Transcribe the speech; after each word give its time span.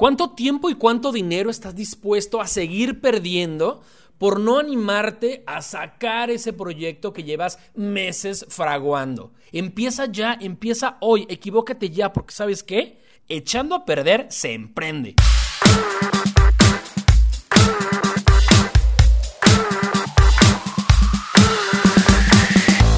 ¿Cuánto 0.00 0.30
tiempo 0.30 0.70
y 0.70 0.76
cuánto 0.76 1.12
dinero 1.12 1.50
estás 1.50 1.74
dispuesto 1.74 2.40
a 2.40 2.46
seguir 2.46 3.02
perdiendo 3.02 3.82
por 4.16 4.40
no 4.40 4.58
animarte 4.58 5.44
a 5.46 5.60
sacar 5.60 6.30
ese 6.30 6.54
proyecto 6.54 7.12
que 7.12 7.22
llevas 7.22 7.58
meses 7.74 8.46
fraguando? 8.48 9.34
Empieza 9.52 10.06
ya, 10.06 10.38
empieza 10.40 10.96
hoy, 11.02 11.26
equivócate 11.28 11.90
ya, 11.90 12.14
porque 12.14 12.32
¿sabes 12.32 12.62
qué? 12.62 13.02
Echando 13.28 13.74
a 13.74 13.84
perder 13.84 14.28
se 14.30 14.54
emprende. 14.54 15.16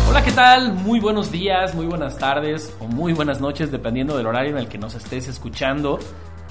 Hola, 0.08 0.22
¿qué 0.24 0.30
tal? 0.30 0.74
Muy 0.74 1.00
buenos 1.00 1.32
días, 1.32 1.74
muy 1.74 1.86
buenas 1.86 2.16
tardes 2.16 2.72
o 2.78 2.86
muy 2.86 3.12
buenas 3.12 3.40
noches, 3.40 3.72
dependiendo 3.72 4.16
del 4.16 4.28
horario 4.28 4.52
en 4.52 4.58
el 4.58 4.68
que 4.68 4.78
nos 4.78 4.94
estés 4.94 5.26
escuchando. 5.26 5.98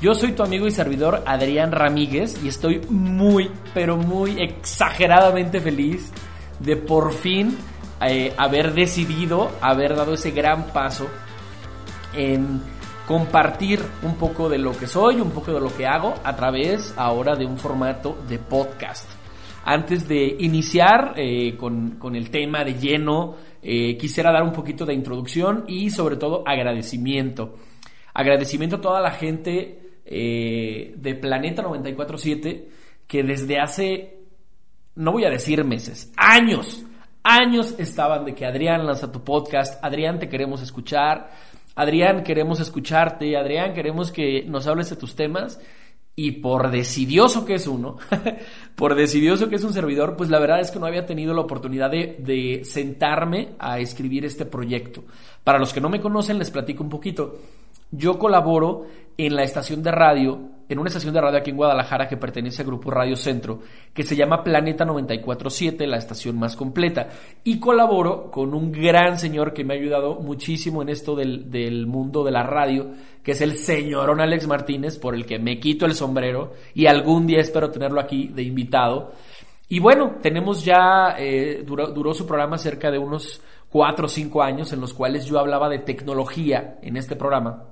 Yo 0.02 0.16
soy 0.16 0.32
tu 0.32 0.42
amigo 0.42 0.66
y 0.66 0.72
servidor 0.72 1.22
Adrián 1.28 1.72
Ramírez 1.72 2.44
y 2.44 2.48
estoy 2.48 2.82
muy, 2.90 3.52
pero 3.72 3.98
muy 3.98 4.42
exageradamente 4.42 5.62
feliz 5.62 6.12
de 6.58 6.76
por 6.76 7.14
fin 7.14 7.56
eh, 8.04 8.34
haber 8.36 8.74
decidido, 8.74 9.52
haber 9.62 9.96
dado 9.96 10.16
ese 10.16 10.32
gran 10.32 10.74
paso 10.74 11.08
en 12.16 12.64
compartir 13.08 13.80
un 14.02 14.16
poco 14.16 14.50
de 14.50 14.58
lo 14.58 14.72
que 14.76 14.88
soy, 14.88 15.22
un 15.22 15.30
poco 15.30 15.54
de 15.54 15.60
lo 15.60 15.72
que 15.78 15.86
hago 15.86 16.16
a 16.24 16.36
través 16.36 16.96
ahora 16.98 17.36
de 17.36 17.46
un 17.46 17.60
formato 17.60 18.18
de 18.28 18.40
podcast. 18.40 19.08
Antes 19.66 20.08
de 20.08 20.36
iniciar 20.40 21.14
eh, 21.16 21.56
con, 21.56 21.98
con, 22.00 22.16
el 22.16 22.32
tema 22.32 22.64
de 22.64 22.74
lleno, 22.74 23.36
eh, 23.62 23.96
quisiera 23.98 24.32
dar 24.32 24.42
un 24.42 24.52
poquito 24.52 24.84
de 24.84 24.96
introducción 24.96 25.64
y 25.68 25.92
sobre 25.92 26.16
todo 26.16 26.42
agradecimiento. 26.44 27.54
Agradecimiento 28.16 28.78
a 28.78 28.82
toda 28.82 29.00
la 29.00 29.12
gente 29.12 29.91
eh, 30.06 30.94
de 30.98 31.16
Planeta 31.16 31.62
947 31.62 32.70
que 33.08 33.24
desde 33.24 33.60
hace, 33.60 34.20
no 34.96 35.12
voy 35.12 35.26
a 35.26 35.30
decir 35.30 35.64
meses, 35.66 36.14
años, 36.16 36.84
años 37.24 37.76
estaban 37.78 38.24
de 38.24 38.34
que 38.34 38.46
Adrián 38.46 38.86
lanza 38.86 39.12
tu 39.12 39.24
podcast, 39.24 39.84
Adrián 39.84 40.18
te 40.18 40.30
queremos 40.30 40.62
escuchar, 40.62 41.30
Adrián 41.76 42.24
queremos 42.24 42.60
escucharte, 42.60 43.36
Adrián 43.36 43.74
queremos 43.74 44.12
que 44.12 44.44
nos 44.48 44.68
hables 44.68 44.90
de 44.90 44.96
tus 44.96 45.16
temas. 45.16 45.60
Y 46.14 46.34
por 46.34 46.72
decidioso 46.72 47.46
que 47.46 47.56
es 47.56 47.68
uno, 47.68 47.98
por 48.76 48.96
decidioso 48.96 49.48
que 49.48 49.56
es 49.56 49.64
un 49.64 49.72
servidor, 49.72 50.18
pues 50.18 50.30
la 50.30 50.40
verdad 50.40 50.60
es 50.60 50.70
que 50.70 50.78
no 50.78 50.86
había 50.86 51.06
tenido 51.06 51.34
la 51.34 51.42
oportunidad 51.42 51.90
de, 51.90 52.18
de 52.20 52.66
sentarme 52.66 53.56
a 53.58 53.80
escribir 53.80 54.26
este 54.26 54.46
proyecto. 54.46 55.06
Para 55.44 55.58
los 55.58 55.72
que 55.74 55.80
no 55.80 55.90
me 55.90 56.02
conocen, 56.02 56.38
les 56.38 56.52
platico 56.52 56.84
un 56.84 56.90
poquito. 56.90 57.40
Yo 57.92 58.18
colaboro 58.18 58.86
en 59.18 59.36
la 59.36 59.44
estación 59.44 59.84
de 59.84 59.92
radio, 59.92 60.40
en 60.70 60.80
una 60.80 60.88
estación 60.88 61.14
de 61.14 61.20
radio 61.20 61.38
aquí 61.38 61.50
en 61.50 61.58
Guadalajara 61.58 62.08
que 62.08 62.16
pertenece 62.16 62.62
al 62.62 62.68
Grupo 62.68 62.90
Radio 62.90 63.18
Centro, 63.18 63.60
que 63.94 64.04
se 64.04 64.16
llama 64.16 64.44
Planeta 64.44 64.86
947, 64.86 65.86
la 65.86 65.98
estación 65.98 66.40
más 66.40 66.56
completa. 66.56 67.10
Y 67.44 67.60
colaboro 67.60 68.32
con 68.32 68.54
un 68.54 68.72
gran 68.72 69.20
señor 69.20 69.54
que 69.54 69.66
me 69.66 69.74
ha 69.74 69.78
ayudado 69.78 70.16
muchísimo 70.16 70.82
en 70.82 70.90
esto 70.90 71.16
del, 71.16 71.52
del 71.52 71.86
mundo 71.86 72.24
de 72.24 72.32
la 72.32 72.44
radio, 72.44 72.92
que 73.22 73.34
es 73.34 73.42
el 73.42 73.58
señorón 73.58 74.22
Alex 74.22 74.48
Martínez, 74.48 74.98
por 74.98 75.14
el 75.14 75.26
que 75.26 75.38
me 75.38 75.60
quito 75.60 75.86
el 75.86 75.94
sombrero 75.94 76.54
y 76.74 76.86
algún 76.88 77.28
día 77.28 77.42
espero 77.42 77.72
tenerlo 77.72 78.00
aquí 78.00 78.30
de 78.30 78.44
invitado. 78.44 79.12
Y 79.68 79.80
bueno, 79.80 80.16
tenemos 80.22 80.64
ya, 80.64 81.16
eh, 81.18 81.64
duró, 81.66 81.88
duró 81.88 82.14
su 82.14 82.26
programa 82.26 82.58
cerca 82.58 82.90
de 82.90 82.98
unos 82.98 83.42
cuatro 83.70 84.06
o 84.06 84.10
cinco 84.10 84.42
años 84.42 84.74
en 84.74 84.82
los 84.82 84.94
cuales 84.94 85.26
yo 85.26 85.40
hablaba 85.40 85.70
de 85.70 85.80
tecnología 85.80 86.78
en 86.82 86.98
este 86.98 87.16
programa. 87.16 87.68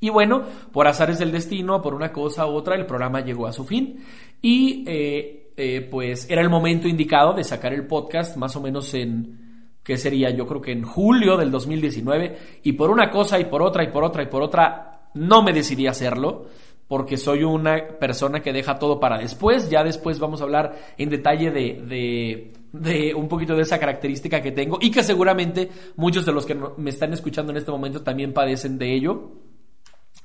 Y 0.00 0.10
bueno, 0.10 0.42
por 0.72 0.86
azares 0.86 1.18
del 1.18 1.32
destino, 1.32 1.80
por 1.80 1.94
una 1.94 2.12
cosa 2.12 2.46
u 2.46 2.50
otra, 2.50 2.74
el 2.76 2.86
programa 2.86 3.20
llegó 3.20 3.46
a 3.46 3.52
su 3.52 3.64
fin 3.64 4.04
y 4.42 4.84
eh, 4.86 5.52
eh, 5.56 5.88
pues 5.90 6.28
era 6.30 6.42
el 6.42 6.50
momento 6.50 6.86
indicado 6.86 7.32
de 7.32 7.44
sacar 7.44 7.72
el 7.72 7.86
podcast 7.86 8.36
más 8.36 8.54
o 8.56 8.60
menos 8.60 8.92
en, 8.92 9.72
¿qué 9.82 9.96
sería? 9.96 10.30
Yo 10.30 10.46
creo 10.46 10.60
que 10.60 10.72
en 10.72 10.82
julio 10.82 11.36
del 11.36 11.50
2019 11.50 12.38
y 12.62 12.72
por 12.72 12.90
una 12.90 13.10
cosa 13.10 13.38
y 13.38 13.46
por 13.46 13.62
otra 13.62 13.84
y 13.84 13.88
por 13.88 14.04
otra 14.04 14.22
y 14.22 14.26
por 14.26 14.42
otra 14.42 15.08
no 15.14 15.42
me 15.42 15.54
decidí 15.54 15.86
hacerlo 15.86 16.46
porque 16.88 17.16
soy 17.16 17.42
una 17.42 17.98
persona 17.98 18.40
que 18.40 18.52
deja 18.52 18.78
todo 18.78 19.00
para 19.00 19.18
después. 19.18 19.70
Ya 19.70 19.82
después 19.82 20.18
vamos 20.18 20.40
a 20.40 20.44
hablar 20.44 20.76
en 20.98 21.08
detalle 21.08 21.50
de, 21.50 21.82
de, 21.82 22.52
de, 22.72 23.14
un 23.14 23.28
poquito 23.28 23.56
de 23.56 23.62
esa 23.62 23.78
característica 23.78 24.40
que 24.40 24.52
tengo 24.52 24.78
y 24.80 24.90
que 24.90 25.02
seguramente 25.02 25.68
muchos 25.96 26.24
de 26.26 26.32
los 26.32 26.46
que 26.46 26.56
me 26.76 26.90
están 26.90 27.12
escuchando 27.12 27.50
en 27.50 27.58
este 27.58 27.70
momento 27.70 28.02
también 28.02 28.32
padecen 28.32 28.78
de 28.78 28.94
ello. 28.94 29.45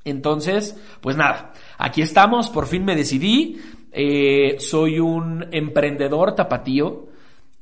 Entonces, 0.04 0.76
pues 1.00 1.16
nada, 1.16 1.52
aquí 1.78 2.02
estamos, 2.02 2.50
por 2.50 2.66
fin 2.66 2.84
me 2.84 2.96
decidí, 2.96 3.60
eh, 3.92 4.56
soy 4.58 4.98
un 4.98 5.46
emprendedor 5.52 6.34
tapatío, 6.34 7.06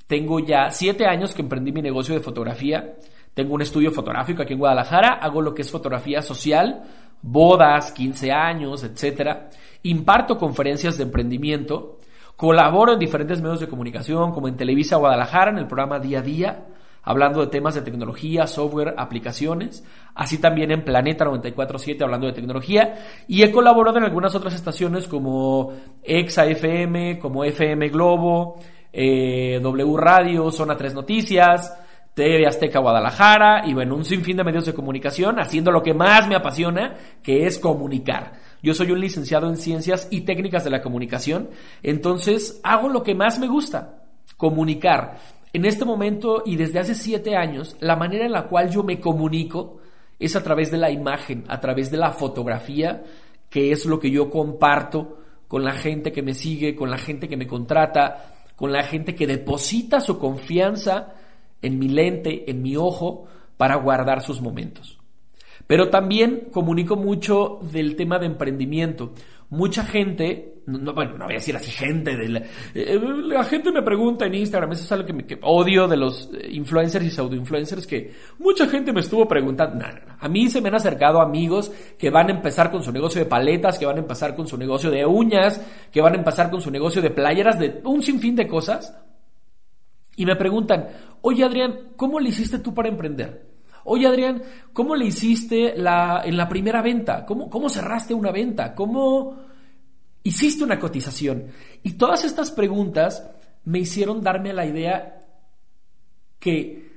tengo 0.06 0.40
ya 0.40 0.70
siete 0.70 1.06
años 1.06 1.34
que 1.34 1.42
emprendí 1.42 1.72
mi 1.72 1.82
negocio 1.82 2.14
de 2.14 2.20
fotografía, 2.20 2.94
tengo 3.34 3.54
un 3.54 3.62
estudio 3.62 3.92
fotográfico 3.92 4.42
aquí 4.42 4.54
en 4.54 4.58
Guadalajara, 4.58 5.14
hago 5.14 5.42
lo 5.42 5.54
que 5.54 5.62
es 5.62 5.70
fotografía 5.70 6.22
social, 6.22 6.82
bodas, 7.22 7.92
15 7.92 8.32
años, 8.32 8.82
etcétera, 8.82 9.50
imparto 9.82 10.38
conferencias 10.38 10.96
de 10.96 11.04
emprendimiento, 11.04 11.98
colaboro 12.36 12.94
en 12.94 12.98
diferentes 12.98 13.40
medios 13.42 13.60
de 13.60 13.68
comunicación 13.68 14.32
como 14.32 14.48
en 14.48 14.56
Televisa 14.56 14.96
Guadalajara 14.96 15.50
en 15.50 15.58
el 15.58 15.66
programa 15.66 15.98
Día 15.98 16.20
a 16.20 16.22
Día, 16.22 16.66
hablando 17.02 17.40
de 17.40 17.46
temas 17.46 17.74
de 17.74 17.82
tecnología, 17.82 18.46
software, 18.46 18.94
aplicaciones, 18.96 19.84
así 20.14 20.38
también 20.38 20.70
en 20.70 20.84
Planeta 20.84 21.24
947 21.24 22.02
hablando 22.04 22.26
de 22.26 22.32
tecnología 22.32 22.94
y 23.26 23.42
he 23.42 23.50
colaborado 23.50 23.98
en 23.98 24.04
algunas 24.04 24.34
otras 24.34 24.54
estaciones 24.54 25.08
como 25.08 25.72
Exa 26.02 26.46
FM, 26.46 27.18
como 27.18 27.44
FM 27.44 27.88
Globo, 27.88 28.60
eh, 28.92 29.60
W 29.62 29.96
Radio, 29.96 30.50
Zona 30.50 30.76
3 30.76 30.94
Noticias, 30.94 31.74
TV 32.14 32.46
Azteca 32.46 32.80
Guadalajara 32.80 33.62
y 33.66 33.72
bueno, 33.72 33.94
un 33.94 34.04
sinfín 34.04 34.36
de 34.36 34.44
medios 34.44 34.66
de 34.66 34.74
comunicación 34.74 35.38
haciendo 35.38 35.70
lo 35.70 35.82
que 35.82 35.94
más 35.94 36.28
me 36.28 36.34
apasiona, 36.34 36.96
que 37.22 37.46
es 37.46 37.58
comunicar. 37.58 38.32
Yo 38.62 38.74
soy 38.74 38.90
un 38.90 39.00
licenciado 39.00 39.48
en 39.48 39.56
ciencias 39.56 40.08
y 40.10 40.22
técnicas 40.22 40.64
de 40.64 40.70
la 40.70 40.82
comunicación, 40.82 41.48
entonces 41.82 42.60
hago 42.62 42.88
lo 42.88 43.02
que 43.02 43.14
más 43.14 43.38
me 43.38 43.48
gusta, 43.48 44.02
comunicar. 44.36 45.18
En 45.52 45.64
este 45.64 45.84
momento 45.84 46.42
y 46.46 46.56
desde 46.56 46.78
hace 46.78 46.94
siete 46.94 47.36
años, 47.36 47.76
la 47.80 47.96
manera 47.96 48.24
en 48.24 48.32
la 48.32 48.46
cual 48.46 48.70
yo 48.70 48.82
me 48.82 49.00
comunico 49.00 49.78
es 50.18 50.36
a 50.36 50.42
través 50.42 50.70
de 50.70 50.78
la 50.78 50.90
imagen, 50.90 51.44
a 51.48 51.60
través 51.60 51.90
de 51.90 51.96
la 51.96 52.12
fotografía, 52.12 53.02
que 53.48 53.72
es 53.72 53.86
lo 53.86 53.98
que 53.98 54.10
yo 54.10 54.30
comparto 54.30 55.18
con 55.48 55.64
la 55.64 55.72
gente 55.72 56.12
que 56.12 56.22
me 56.22 56.34
sigue, 56.34 56.76
con 56.76 56.90
la 56.90 56.98
gente 56.98 57.28
que 57.28 57.36
me 57.36 57.46
contrata, 57.46 58.34
con 58.54 58.72
la 58.72 58.84
gente 58.84 59.14
que 59.14 59.26
deposita 59.26 60.00
su 60.00 60.18
confianza 60.18 61.14
en 61.62 61.78
mi 61.78 61.88
lente, 61.88 62.48
en 62.50 62.62
mi 62.62 62.76
ojo, 62.76 63.26
para 63.56 63.76
guardar 63.76 64.22
sus 64.22 64.40
momentos. 64.40 64.98
Pero 65.66 65.90
también 65.90 66.48
comunico 66.52 66.96
mucho 66.96 67.58
del 67.62 67.96
tema 67.96 68.18
de 68.18 68.26
emprendimiento 68.26 69.12
mucha 69.50 69.84
gente, 69.84 70.59
no, 70.66 70.92
bueno, 70.92 71.16
no 71.18 71.24
voy 71.24 71.34
a 71.34 71.38
decir 71.38 71.56
así 71.56 71.70
gente, 71.70 72.16
de 72.16 72.28
la, 72.28 72.42
eh, 72.74 73.00
la 73.24 73.44
gente 73.44 73.72
me 73.72 73.82
pregunta 73.82 74.26
en 74.26 74.34
Instagram, 74.34 74.72
eso 74.72 74.84
es 74.84 74.92
algo 74.92 75.06
que, 75.06 75.12
me, 75.12 75.24
odio 75.42 75.88
de 75.88 75.96
los 75.96 76.30
eh, 76.34 76.48
influencers 76.52 77.04
y 77.04 77.10
pseudo-influencers, 77.10 77.86
que 77.86 78.12
mucha 78.38 78.66
gente 78.66 78.92
me 78.92 79.00
estuvo 79.00 79.26
preguntando, 79.26 79.76
no, 79.76 79.86
a 80.18 80.28
mí 80.28 80.48
se 80.48 80.60
me 80.60 80.68
han 80.68 80.74
acercado 80.74 81.20
amigos 81.20 81.72
que 81.98 82.10
van 82.10 82.28
a 82.28 82.32
empezar 82.32 82.70
con 82.70 82.82
su 82.82 82.92
negocio 82.92 83.20
de 83.20 83.26
paletas, 83.26 83.78
que 83.78 83.86
van 83.86 83.96
a 83.96 84.00
empezar 84.00 84.34
con 84.34 84.46
su 84.46 84.56
negocio 84.56 84.90
de 84.90 85.04
uñas, 85.06 85.60
que 85.90 86.00
van 86.00 86.14
a 86.14 86.18
empezar 86.18 86.50
con 86.50 86.60
su 86.60 86.70
negocio 86.70 87.02
de 87.02 87.10
playeras, 87.10 87.58
de 87.58 87.80
un 87.84 88.02
sinfín 88.02 88.36
de 88.36 88.46
cosas, 88.46 88.96
y 90.16 90.26
me 90.26 90.36
preguntan, 90.36 90.88
oye 91.22 91.44
Adrián, 91.44 91.92
¿cómo 91.96 92.20
le 92.20 92.28
hiciste 92.28 92.58
tú 92.58 92.74
para 92.74 92.88
emprender? 92.88 93.50
Oye, 93.84 94.06
Adrián, 94.06 94.42
¿cómo 94.72 94.94
le 94.94 95.06
hiciste 95.06 95.74
la, 95.76 96.22
en 96.24 96.36
la 96.36 96.48
primera 96.48 96.82
venta? 96.82 97.24
¿Cómo, 97.24 97.48
¿Cómo 97.48 97.70
cerraste 97.70 98.12
una 98.12 98.30
venta? 98.30 98.74
¿Cómo 98.74 99.49
hiciste 100.22 100.64
una 100.64 100.78
cotización? 100.78 101.46
Y 101.82 101.92
todas 101.92 102.24
estas 102.24 102.50
preguntas 102.50 103.24
me 103.64 103.78
hicieron 103.78 104.22
darme 104.22 104.52
la 104.52 104.66
idea 104.66 105.20
que 106.38 106.90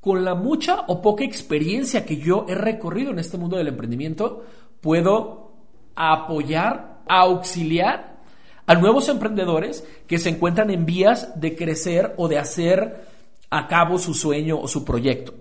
con 0.00 0.24
la 0.24 0.34
mucha 0.34 0.80
o 0.88 1.02
poca 1.02 1.24
experiencia 1.24 2.06
que 2.06 2.16
yo 2.16 2.46
he 2.48 2.54
recorrido 2.54 3.10
en 3.10 3.18
este 3.18 3.36
mundo 3.36 3.58
del 3.58 3.68
emprendimiento, 3.68 4.44
puedo 4.80 5.52
apoyar, 5.94 7.02
auxiliar 7.06 8.20
a 8.66 8.74
nuevos 8.74 9.08
emprendedores 9.08 9.84
que 10.06 10.18
se 10.18 10.30
encuentran 10.30 10.70
en 10.70 10.86
vías 10.86 11.38
de 11.38 11.54
crecer 11.54 12.14
o 12.16 12.28
de 12.28 12.38
hacer 12.38 13.04
a 13.50 13.66
cabo 13.66 13.98
su 13.98 14.14
sueño 14.14 14.58
o 14.58 14.68
su 14.68 14.84
proyecto. 14.84 15.34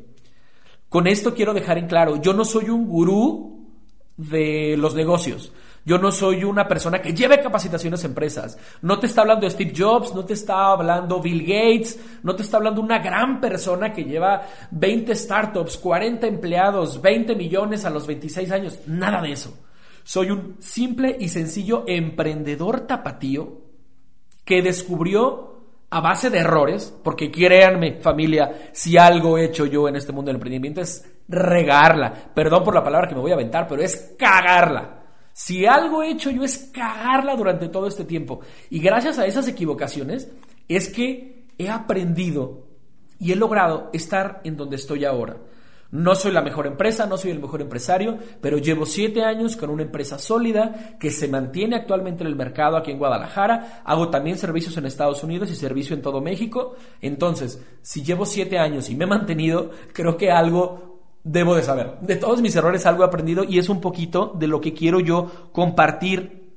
Con 0.90 1.08
esto 1.08 1.34
quiero 1.34 1.54
dejar 1.54 1.78
en 1.78 1.88
claro, 1.88 2.22
yo 2.22 2.34
no 2.34 2.44
soy 2.44 2.70
un 2.70 2.88
gurú 2.88 3.70
de 4.18 4.76
los 4.78 4.96
negocios. 4.96 5.54
Yo 5.90 5.98
no 5.98 6.12
soy 6.12 6.44
una 6.44 6.68
persona 6.68 7.02
que 7.02 7.16
lleve 7.16 7.42
capacitaciones 7.42 8.04
a 8.04 8.08
empresas. 8.08 8.60
No 8.84 9.00
te 9.00 9.08
está 9.08 9.22
hablando 9.22 9.50
Steve 9.50 9.74
Jobs, 9.76 10.14
no 10.14 10.24
te 10.24 10.34
está 10.34 10.68
hablando 10.68 11.20
Bill 11.20 11.42
Gates, 11.42 12.00
no 12.22 12.36
te 12.36 12.44
está 12.44 12.58
hablando 12.58 12.80
una 12.80 13.00
gran 13.00 13.42
persona 13.42 13.92
que 13.92 14.04
lleva 14.04 14.44
20 14.70 15.16
startups, 15.16 15.80
40 15.80 16.28
empleados, 16.28 17.02
20 17.02 17.34
millones 17.34 17.86
a 17.86 17.90
los 17.90 18.06
26 18.06 18.52
años. 18.52 18.80
Nada 18.86 19.20
de 19.20 19.32
eso. 19.32 19.58
Soy 20.04 20.30
un 20.30 20.58
simple 20.60 21.18
y 21.20 21.28
sencillo 21.28 21.86
emprendedor 21.88 22.82
tapatío 22.82 23.62
que 24.46 24.62
descubrió 24.62 25.64
a 25.90 26.02
base 26.02 26.30
de 26.30 26.38
errores, 26.38 26.96
porque 27.04 27.32
créanme 27.32 28.00
familia, 28.00 28.70
si 28.74 28.96
algo 28.96 29.40
he 29.40 29.46
hecho 29.46 29.66
yo 29.66 29.88
en 29.88 29.96
este 29.96 30.12
mundo 30.12 30.30
del 30.30 30.36
emprendimiento 30.36 30.82
es 30.82 31.04
regarla. 31.28 32.14
Perdón 32.32 32.64
por 32.64 32.76
la 32.76 32.84
palabra 32.84 33.08
que 33.10 33.16
me 33.16 33.22
voy 33.22 33.32
a 33.32 33.34
aventar, 33.34 33.68
pero 33.68 33.82
es 33.82 34.14
cagarla. 34.20 34.99
Si 35.40 35.66
algo 35.66 36.04
he 36.04 36.12
hecho 36.12 36.32
yo 36.32 36.44
es 36.44 36.70
cagarla 36.74 37.38
durante 37.38 37.70
todo 37.70 37.88
este 37.88 38.04
tiempo. 38.04 38.42
Y 38.70 38.82
gracias 38.82 39.20
a 39.20 39.26
esas 39.26 39.48
equivocaciones 39.48 40.30
es 40.68 40.90
que 40.90 41.46
he 41.58 41.70
aprendido 41.70 42.68
y 43.20 43.32
he 43.32 43.38
logrado 43.38 43.90
estar 43.94 44.42
en 44.44 44.58
donde 44.58 44.76
estoy 44.76 45.06
ahora. 45.06 45.38
No 45.92 46.14
soy 46.14 46.34
la 46.34 46.42
mejor 46.42 46.68
empresa, 46.68 47.06
no 47.06 47.18
soy 47.18 47.32
el 47.32 47.40
mejor 47.40 47.62
empresario, 47.62 48.18
pero 48.42 48.58
llevo 48.58 48.86
siete 48.86 49.24
años 49.24 49.56
con 49.56 49.70
una 49.70 49.84
empresa 49.84 50.20
sólida 50.20 50.98
que 51.00 51.10
se 51.10 51.30
mantiene 51.30 51.78
actualmente 51.78 52.22
en 52.22 52.28
el 52.28 52.36
mercado 52.36 52.76
aquí 52.76 52.92
en 52.92 53.00
Guadalajara. 53.00 53.82
Hago 53.86 54.10
también 54.10 54.38
servicios 54.38 54.76
en 54.76 54.88
Estados 54.88 55.24
Unidos 55.24 55.50
y 55.52 55.56
servicio 55.56 55.96
en 55.96 56.02
todo 56.02 56.20
México. 56.20 56.76
Entonces, 57.00 57.64
si 57.82 58.04
llevo 58.04 58.26
siete 58.26 58.60
años 58.60 58.90
y 58.90 58.96
me 58.96 59.06
he 59.06 59.08
mantenido, 59.08 59.72
creo 59.94 60.18
que 60.18 60.32
algo 60.32 60.89
debo 61.32 61.56
de 61.56 61.64
saber. 61.64 61.98
De 62.02 62.16
todos 62.16 62.42
mis 62.42 62.56
errores 62.56 62.86
algo 62.86 63.04
he 63.04 63.08
aprendido 63.08 63.44
y 63.44 63.60
es 63.60 63.70
un 63.70 63.80
poquito 63.80 64.34
de 64.38 64.48
lo 64.48 64.60
que 64.60 64.74
quiero 64.74 65.00
yo 65.00 65.50
compartir 65.52 66.50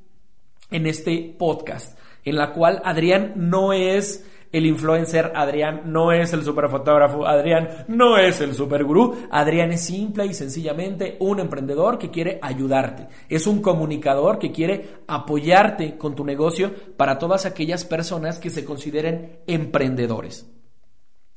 en 0.70 0.86
este 0.86 1.34
podcast, 1.38 1.98
en 2.24 2.36
la 2.36 2.52
cual 2.52 2.80
Adrián 2.84 3.34
no 3.36 3.74
es 3.74 4.26
el 4.50 4.66
influencer, 4.66 5.32
Adrián 5.34 5.82
no 5.86 6.12
es 6.12 6.32
el 6.32 6.44
superfotógrafo, 6.44 7.26
Adrián 7.26 7.84
no 7.88 8.16
es 8.16 8.40
el 8.40 8.54
supergurú, 8.54 9.14
Adrián 9.30 9.72
es 9.72 9.84
simple 9.84 10.26
y 10.26 10.34
sencillamente 10.34 11.16
un 11.20 11.40
emprendedor 11.40 11.98
que 11.98 12.10
quiere 12.10 12.38
ayudarte, 12.40 13.08
es 13.28 13.46
un 13.46 13.60
comunicador 13.60 14.38
que 14.38 14.52
quiere 14.52 15.00
apoyarte 15.06 15.96
con 15.98 16.14
tu 16.14 16.24
negocio 16.24 16.72
para 16.96 17.19
todas 17.19 17.44
aquellas 17.44 17.84
personas 17.84 18.38
que 18.38 18.50
se 18.50 18.64
consideren 18.64 19.40
emprendedores. 19.46 20.46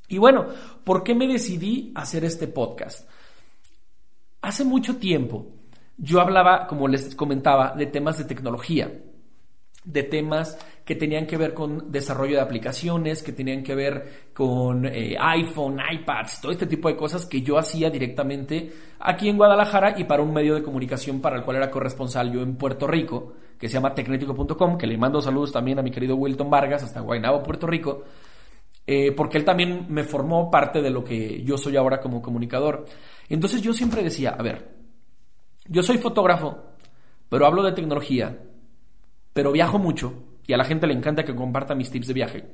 Y 0.08 0.18
bueno, 0.18 0.46
¿por 0.84 1.04
qué 1.04 1.16
me 1.16 1.28
decidí 1.28 1.92
hacer 1.96 2.24
este 2.26 2.48
podcast? 2.48 3.10
Hace 4.46 4.64
mucho 4.64 4.98
tiempo 4.98 5.48
yo 5.98 6.22
hablaba, 6.22 6.68
como 6.68 6.88
les 6.88 7.16
comentaba, 7.16 7.74
de 7.76 7.88
temas 7.88 8.18
de 8.18 8.26
tecnología 8.26 8.92
de 9.86 10.04
temas 10.04 10.58
que 10.84 10.96
tenían 10.96 11.26
que 11.26 11.38
ver 11.38 11.54
con 11.54 11.92
desarrollo 11.92 12.36
de 12.36 12.42
aplicaciones, 12.42 13.24
que 13.24 13.32
tenían 13.32 13.64
que 13.64 13.76
ver 13.76 14.30
con 14.34 14.86
eh, 14.86 15.16
iPhone, 15.20 15.80
iPads, 15.80 16.42
todo 16.42 16.52
este 16.52 16.66
tipo 16.66 16.90
de 16.90 16.96
cosas 16.96 17.26
que 17.26 17.42
yo 17.42 17.58
hacía 17.58 17.90
directamente 17.90 18.72
aquí 19.00 19.30
en 19.30 19.38
Guadalajara 19.38 19.98
y 19.98 20.04
para 20.04 20.24
un 20.24 20.34
medio 20.34 20.56
de 20.56 20.64
comunicación 20.64 21.22
para 21.22 21.38
el 21.38 21.44
cual 21.44 21.58
era 21.58 21.72
corresponsal 21.72 22.32
yo 22.32 22.42
en 22.42 22.56
Puerto 22.56 22.88
Rico, 22.88 23.34
que 23.60 23.68
se 23.68 23.76
llama 23.76 23.94
tecnético.com, 23.94 24.78
que 24.78 24.88
le 24.88 24.98
mando 24.98 25.22
saludos 25.22 25.52
también 25.52 25.80
a 25.80 25.84
mi 25.84 25.92
querido 25.92 26.16
Wilton 26.16 26.50
Vargas 26.50 26.84
hasta 26.84 27.02
Guaynabo, 27.02 27.44
Puerto 27.44 27.68
Rico, 27.68 28.04
eh, 28.88 29.12
porque 29.12 29.38
él 29.38 29.46
también 29.46 29.88
me 29.90 30.04
formó 30.04 30.52
parte 30.52 30.82
de 30.82 30.90
lo 30.90 31.04
que 31.04 31.44
yo 31.44 31.58
soy 31.58 31.76
ahora 31.78 32.00
como 32.00 32.22
comunicador. 32.22 32.86
Entonces 33.30 33.62
yo 33.62 33.74
siempre 33.74 34.04
decía, 34.04 34.36
a 34.38 34.44
ver, 34.44 34.76
yo 35.68 35.84
soy 35.84 35.98
fotógrafo, 35.98 36.58
pero 37.30 37.46
hablo 37.46 37.64
de 37.64 37.74
tecnología 37.74 38.38
pero 39.36 39.52
viajo 39.52 39.78
mucho 39.78 40.14
y 40.48 40.54
a 40.54 40.58
la 40.58 40.64
gente 40.64 40.88
le 40.88 40.94
encanta 40.94 41.26
que 41.26 41.36
comparta 41.36 41.76
mis 41.76 41.92
tips 41.92 42.08
de 42.08 42.14
viaje. 42.14 42.46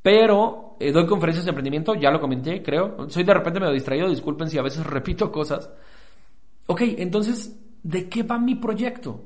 Pero 0.00 0.78
eh, 0.80 0.92
doy 0.92 1.04
conferencias 1.04 1.44
de 1.44 1.50
emprendimiento, 1.50 1.94
ya 1.94 2.10
lo 2.10 2.18
comenté, 2.18 2.62
creo. 2.62 3.06
Soy 3.10 3.22
de 3.22 3.34
repente 3.34 3.60
medio 3.60 3.74
distraído, 3.74 4.08
disculpen 4.08 4.48
si 4.48 4.56
a 4.56 4.62
veces 4.62 4.86
repito 4.86 5.30
cosas. 5.30 5.70
Ok, 6.68 6.80
entonces, 6.96 7.60
¿de 7.82 8.08
qué 8.08 8.22
va 8.22 8.38
mi 8.38 8.54
proyecto? 8.54 9.24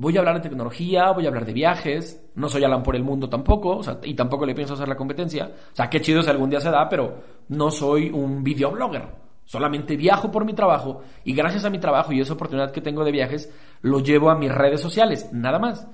Voy 0.00 0.16
a 0.16 0.20
hablar 0.20 0.36
de 0.36 0.48
tecnología, 0.48 1.10
voy 1.10 1.26
a 1.26 1.28
hablar 1.28 1.44
de 1.44 1.52
viajes, 1.52 2.26
no 2.34 2.48
soy 2.48 2.64
Alan 2.64 2.82
por 2.82 2.96
el 2.96 3.04
mundo 3.04 3.28
tampoco, 3.28 3.82
y 4.02 4.14
tampoco 4.14 4.46
le 4.46 4.54
pienso 4.54 4.72
hacer 4.72 4.88
la 4.88 4.96
competencia. 4.96 5.52
O 5.74 5.76
sea, 5.76 5.90
qué 5.90 6.00
chido 6.00 6.22
si 6.22 6.30
algún 6.30 6.48
día 6.48 6.58
se 6.58 6.70
da, 6.70 6.88
pero 6.88 7.18
no 7.48 7.70
soy 7.70 8.08
un 8.08 8.42
videoblogger. 8.42 9.02
Solamente 9.44 9.98
viajo 9.98 10.30
por 10.30 10.46
mi 10.46 10.54
trabajo 10.54 11.02
y 11.22 11.34
gracias 11.34 11.66
a 11.66 11.70
mi 11.70 11.78
trabajo 11.78 12.14
y 12.14 12.20
esa 12.22 12.32
oportunidad 12.32 12.70
que 12.70 12.80
tengo 12.80 13.04
de 13.04 13.12
viajes, 13.12 13.52
lo 13.82 14.00
llevo 14.00 14.30
a 14.30 14.36
mis 14.36 14.50
redes 14.50 14.80
sociales, 14.80 15.28
nada 15.34 15.58
más. 15.58 15.86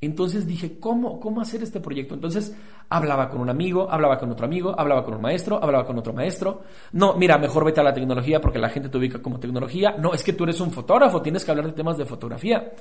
Entonces 0.00 0.44
dije, 0.48 0.80
¿cómo, 0.80 1.20
¿cómo 1.20 1.40
hacer 1.40 1.62
este 1.62 1.78
proyecto? 1.78 2.14
Entonces 2.14 2.56
hablaba 2.88 3.28
con 3.28 3.40
un 3.40 3.48
amigo, 3.48 3.88
hablaba 3.92 4.18
con 4.18 4.32
otro 4.32 4.44
amigo, 4.44 4.74
hablaba 4.76 5.04
con 5.04 5.14
un 5.14 5.22
maestro, 5.22 5.62
hablaba 5.62 5.84
con 5.84 5.96
otro 5.96 6.12
maestro. 6.12 6.62
No, 6.94 7.14
mira, 7.14 7.38
mejor 7.38 7.64
vete 7.64 7.80
a 7.80 7.84
la 7.84 7.94
tecnología 7.94 8.40
porque 8.40 8.58
la 8.58 8.70
gente 8.70 8.88
te 8.88 8.98
ubica 8.98 9.22
como 9.22 9.38
tecnología. 9.38 9.94
No, 9.96 10.14
es 10.14 10.24
que 10.24 10.32
tú 10.32 10.42
eres 10.42 10.60
un 10.60 10.72
fotógrafo, 10.72 11.22
tienes 11.22 11.44
que 11.44 11.52
hablar 11.52 11.66
de 11.66 11.74
temas 11.74 11.96
de 11.96 12.06
fotografía. 12.06 12.72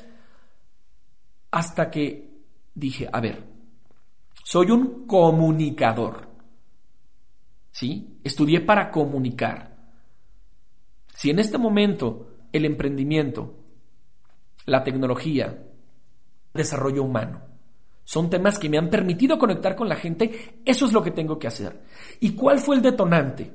Hasta 1.51 1.89
que 1.89 2.29
dije, 2.73 3.09
a 3.11 3.19
ver, 3.19 3.43
soy 4.43 4.71
un 4.71 5.05
comunicador. 5.05 6.27
¿Sí? 7.71 8.19
Estudié 8.23 8.61
para 8.61 8.91
comunicar. 8.91 9.77
Si 11.13 11.29
en 11.29 11.39
este 11.39 11.57
momento 11.57 12.47
el 12.51 12.65
emprendimiento, 12.65 13.55
la 14.65 14.83
tecnología, 14.83 15.65
desarrollo 16.53 17.03
humano, 17.03 17.41
son 18.03 18.29
temas 18.29 18.57
que 18.57 18.69
me 18.69 18.79
han 18.79 18.89
permitido 18.89 19.37
conectar 19.37 19.75
con 19.75 19.87
la 19.87 19.95
gente, 19.95 20.61
eso 20.65 20.87
es 20.87 20.93
lo 20.93 21.03
que 21.03 21.11
tengo 21.11 21.37
que 21.37 21.47
hacer. 21.47 21.83
¿Y 22.19 22.31
cuál 22.31 22.57
fue 22.57 22.75
el 22.75 22.81
detonante? 22.81 23.53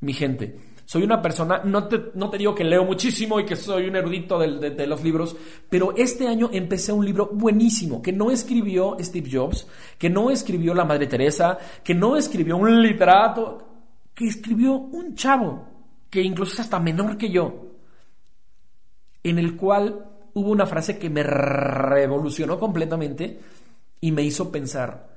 Mi 0.00 0.14
gente, 0.14 0.69
soy 0.90 1.04
una 1.04 1.22
persona, 1.22 1.60
no 1.62 1.86
te, 1.86 2.10
no 2.14 2.28
te 2.30 2.36
digo 2.36 2.52
que 2.52 2.64
leo 2.64 2.84
muchísimo 2.84 3.38
y 3.38 3.44
que 3.44 3.54
soy 3.54 3.86
un 3.86 3.94
erudito 3.94 4.40
de, 4.40 4.70
de, 4.70 4.86
los 4.88 5.04
libros, 5.04 5.36
pero 5.68 5.94
este 5.96 6.26
año 6.26 6.50
empecé 6.52 6.92
un 6.92 7.06
libro 7.06 7.30
buenísimo 7.32 8.02
que 8.02 8.12
no 8.12 8.32
escribió 8.32 8.96
Steve 8.98 9.30
Jobs, 9.32 9.68
que 9.96 10.10
no 10.10 10.32
escribió 10.32 10.74
la 10.74 10.84
Madre 10.84 11.06
Teresa, 11.06 11.56
que 11.84 11.94
no 11.94 12.16
escribió 12.16 12.56
un 12.56 12.82
literato, 12.82 13.68
que 14.12 14.26
escribió 14.26 14.72
un 14.72 15.14
chavo 15.14 15.64
que 16.10 16.22
incluso 16.22 16.54
es 16.54 16.58
hasta 16.58 16.80
menor 16.80 17.16
que 17.16 17.30
yo, 17.30 17.66
en 19.22 19.38
el 19.38 19.54
cual 19.54 20.06
hubo 20.34 20.50
una 20.50 20.66
frase 20.66 20.98
que 20.98 21.08
me 21.08 21.22
revolucionó 21.22 22.58
completamente 22.58 23.38
y 24.00 24.10
me 24.10 24.24
hizo 24.24 24.50
pensar, 24.50 25.08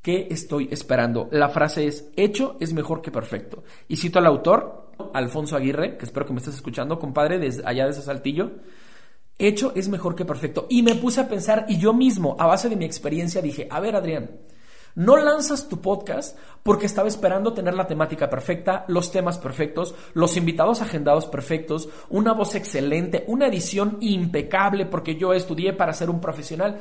¿qué 0.00 0.28
estoy 0.30 0.68
esperando? 0.70 1.28
La 1.32 1.48
frase 1.48 1.88
es, 1.88 2.12
hecho 2.14 2.56
es 2.60 2.72
mejor 2.72 3.02
que 3.02 3.10
perfecto. 3.10 3.64
Y 3.88 3.96
cito 3.96 4.20
al 4.20 4.26
autor, 4.26 4.85
Alfonso 5.12 5.56
Aguirre, 5.56 5.96
que 5.96 6.04
espero 6.04 6.26
que 6.26 6.32
me 6.32 6.38
estés 6.38 6.54
escuchando, 6.54 6.98
compadre, 6.98 7.38
desde 7.38 7.62
allá 7.66 7.84
de 7.84 7.90
ese 7.90 8.02
saltillo. 8.02 8.52
Hecho 9.38 9.72
es 9.74 9.88
mejor 9.88 10.14
que 10.14 10.24
perfecto. 10.24 10.66
Y 10.70 10.82
me 10.82 10.94
puse 10.94 11.20
a 11.20 11.28
pensar 11.28 11.66
y 11.68 11.78
yo 11.78 11.92
mismo, 11.92 12.36
a 12.38 12.46
base 12.46 12.68
de 12.68 12.76
mi 12.76 12.84
experiencia, 12.84 13.42
dije, 13.42 13.68
a 13.70 13.80
ver, 13.80 13.96
Adrián, 13.96 14.30
no 14.96 15.18
lanzas 15.18 15.68
tu 15.68 15.82
podcast 15.82 16.38
porque 16.62 16.86
estaba 16.86 17.06
esperando 17.06 17.52
tener 17.52 17.74
la 17.74 17.86
temática 17.86 18.30
perfecta, 18.30 18.86
los 18.88 19.12
temas 19.12 19.38
perfectos, 19.38 19.94
los 20.14 20.38
invitados 20.38 20.80
agendados 20.80 21.26
perfectos, 21.26 21.90
una 22.08 22.32
voz 22.32 22.54
excelente, 22.54 23.22
una 23.26 23.46
edición 23.46 23.98
impecable 24.00 24.86
porque 24.86 25.16
yo 25.16 25.34
estudié 25.34 25.74
para 25.74 25.92
ser 25.92 26.08
un 26.08 26.18
profesional. 26.18 26.78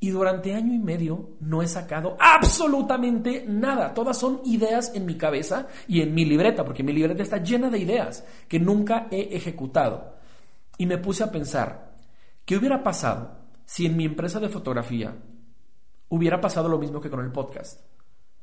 Y 0.00 0.10
durante 0.10 0.54
año 0.54 0.74
y 0.74 0.78
medio 0.78 1.30
no 1.40 1.62
he 1.62 1.66
sacado 1.66 2.16
absolutamente 2.20 3.44
nada. 3.48 3.94
Todas 3.94 4.16
son 4.16 4.40
ideas 4.44 4.92
en 4.94 5.06
mi 5.06 5.16
cabeza 5.16 5.66
y 5.88 6.02
en 6.02 6.14
mi 6.14 6.24
libreta, 6.24 6.64
porque 6.64 6.84
mi 6.84 6.92
libreta 6.92 7.22
está 7.22 7.38
llena 7.38 7.68
de 7.68 7.78
ideas 7.78 8.24
que 8.46 8.60
nunca 8.60 9.08
he 9.10 9.36
ejecutado. 9.36 10.16
Y 10.76 10.86
me 10.86 10.98
puse 10.98 11.24
a 11.24 11.32
pensar, 11.32 11.96
¿qué 12.44 12.56
hubiera 12.56 12.82
pasado 12.84 13.38
si 13.64 13.86
en 13.86 13.96
mi 13.96 14.04
empresa 14.04 14.40
de 14.40 14.48
fotografía 14.48 15.14
hubiera 16.08 16.40
pasado 16.40 16.68
lo 16.68 16.78
mismo 16.78 17.00
que 17.00 17.10
con 17.10 17.20
el 17.20 17.32
podcast. 17.32 17.80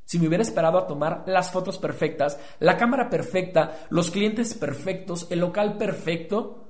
Si 0.03 0.19
me 0.19 0.27
hubiera 0.27 0.43
esperado 0.43 0.77
a 0.77 0.87
tomar 0.87 1.23
las 1.25 1.51
fotos 1.51 1.79
perfectas, 1.79 2.39
la 2.59 2.77
cámara 2.77 3.09
perfecta, 3.09 3.87
los 3.89 4.11
clientes 4.11 4.53
perfectos, 4.53 5.27
el 5.31 5.39
local 5.39 5.77
perfecto, 5.77 6.69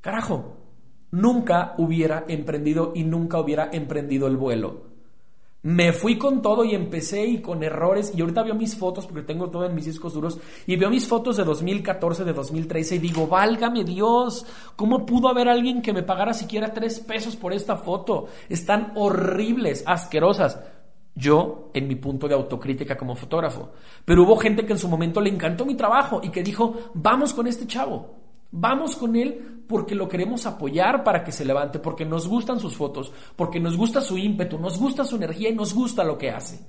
carajo, 0.00 0.56
nunca 1.14 1.74
hubiera 1.78 2.24
emprendido 2.28 2.92
y 2.94 3.04
nunca 3.04 3.38
hubiera 3.38 3.70
emprendido 3.72 4.26
el 4.26 4.36
vuelo. 4.36 4.94
Me 5.62 5.94
fui 5.94 6.18
con 6.18 6.42
todo 6.42 6.62
y 6.64 6.74
empecé 6.74 7.24
y 7.24 7.38
con 7.38 7.62
errores. 7.62 8.12
Y 8.14 8.20
ahorita 8.20 8.42
veo 8.42 8.54
mis 8.54 8.76
fotos, 8.76 9.06
porque 9.06 9.22
tengo 9.22 9.48
todo 9.48 9.64
en 9.64 9.74
mis 9.74 9.86
discos 9.86 10.12
duros, 10.12 10.38
y 10.66 10.76
veo 10.76 10.90
mis 10.90 11.08
fotos 11.08 11.38
de 11.38 11.44
2014, 11.44 12.24
de 12.24 12.34
2013, 12.34 12.96
y 12.96 12.98
digo, 12.98 13.26
válgame 13.26 13.82
Dios, 13.82 14.44
¿cómo 14.76 15.06
pudo 15.06 15.28
haber 15.28 15.48
alguien 15.48 15.80
que 15.80 15.94
me 15.94 16.02
pagara 16.02 16.34
siquiera 16.34 16.74
tres 16.74 17.00
pesos 17.00 17.34
por 17.36 17.54
esta 17.54 17.76
foto? 17.76 18.26
Están 18.50 18.92
horribles, 18.96 19.84
asquerosas. 19.86 20.60
Yo, 21.14 21.70
en 21.72 21.88
mi 21.88 21.94
punto 21.94 22.28
de 22.28 22.34
autocrítica 22.34 22.96
como 22.98 23.14
fotógrafo. 23.14 23.70
Pero 24.04 24.24
hubo 24.24 24.36
gente 24.36 24.66
que 24.66 24.72
en 24.72 24.78
su 24.78 24.88
momento 24.88 25.20
le 25.20 25.30
encantó 25.30 25.64
mi 25.64 25.76
trabajo 25.76 26.20
y 26.22 26.28
que 26.28 26.42
dijo, 26.42 26.90
vamos 26.92 27.32
con 27.32 27.46
este 27.46 27.66
chavo. 27.66 28.23
Vamos 28.56 28.94
con 28.94 29.16
él 29.16 29.64
porque 29.66 29.96
lo 29.96 30.08
queremos 30.08 30.46
apoyar 30.46 31.02
para 31.02 31.24
que 31.24 31.32
se 31.32 31.44
levante, 31.44 31.80
porque 31.80 32.04
nos 32.04 32.28
gustan 32.28 32.60
sus 32.60 32.76
fotos, 32.76 33.12
porque 33.34 33.58
nos 33.58 33.76
gusta 33.76 34.00
su 34.00 34.16
ímpetu, 34.16 34.60
nos 34.60 34.78
gusta 34.78 35.04
su 35.04 35.16
energía 35.16 35.48
y 35.48 35.54
nos 35.56 35.74
gusta 35.74 36.04
lo 36.04 36.16
que 36.16 36.30
hace. 36.30 36.64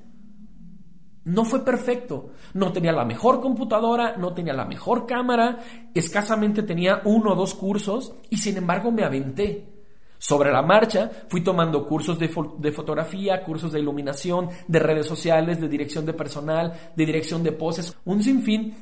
no 1.26 1.46
fue 1.46 1.64
perfecto. 1.64 2.32
No 2.54 2.72
tenía 2.72 2.92
la 2.92 3.06
mejor 3.06 3.40
computadora, 3.40 4.16
no 4.18 4.34
tenía 4.34 4.54
la 4.54 4.66
mejor 4.66 5.06
cámara, 5.06 5.60
escasamente 5.94 6.64
tenía 6.64 7.02
uno 7.06 7.34
o 7.34 7.36
dos 7.36 7.54
cursos 7.54 8.16
y 8.32 8.38
sin 8.38 8.58
embargo 8.58 8.92
me 8.92 9.04
aventé. 9.04 9.72
Sobre 10.18 10.52
la 10.52 10.64
marcha 10.64 11.12
fui 11.28 11.42
tomando 11.42 11.86
cursos 11.86 12.18
de, 12.18 12.32
de, 12.58 12.72
fotografía, 12.72 13.44
cursos 13.44 13.72
de 13.72 13.80
iluminación, 13.80 14.50
de 14.68 14.80
redes 14.80 15.06
sociales, 15.06 15.62
de 15.62 15.68
dirección 15.68 16.04
de 16.04 16.14
personal, 16.14 16.74
de 16.96 17.06
dirección 17.06 17.44
de 17.44 17.52
poses, 17.52 17.96
un 18.06 18.24
sinfín 18.24 18.74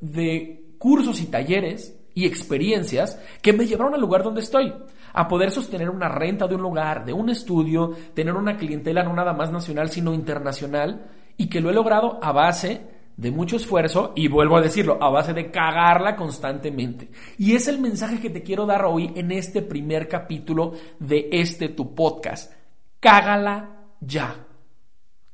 de 0.00 0.65
cursos 0.78 1.20
y 1.20 1.26
talleres 1.26 1.98
y 2.14 2.24
experiencias 2.24 3.20
que 3.42 3.52
me 3.52 3.66
llevaron 3.66 3.94
al 3.94 4.00
lugar 4.00 4.22
donde 4.22 4.40
estoy, 4.40 4.72
a 5.12 5.28
poder 5.28 5.50
sostener 5.50 5.90
una 5.90 6.08
renta 6.08 6.48
de 6.48 6.54
un 6.54 6.62
lugar, 6.62 7.04
de 7.04 7.12
un 7.12 7.28
estudio, 7.28 7.92
tener 8.14 8.34
una 8.34 8.56
clientela 8.56 9.02
no 9.02 9.12
nada 9.12 9.34
más 9.34 9.52
nacional, 9.52 9.90
sino 9.90 10.14
internacional, 10.14 11.10
y 11.36 11.48
que 11.48 11.60
lo 11.60 11.68
he 11.70 11.74
logrado 11.74 12.18
a 12.22 12.32
base 12.32 12.96
de 13.16 13.30
mucho 13.30 13.56
esfuerzo 13.56 14.12
y 14.14 14.28
vuelvo 14.28 14.56
a 14.56 14.62
decirlo, 14.62 14.98
a 15.02 15.10
base 15.10 15.32
de 15.32 15.50
cagarla 15.50 16.16
constantemente. 16.16 17.10
Y 17.38 17.54
es 17.54 17.68
el 17.68 17.80
mensaje 17.80 18.20
que 18.20 18.30
te 18.30 18.42
quiero 18.42 18.66
dar 18.66 18.84
hoy 18.84 19.12
en 19.14 19.32
este 19.32 19.62
primer 19.62 20.08
capítulo 20.08 20.72
de 20.98 21.28
este 21.32 21.68
tu 21.70 21.94
podcast. 21.94 22.52
Cágala 23.00 23.88
ya. 24.00 24.46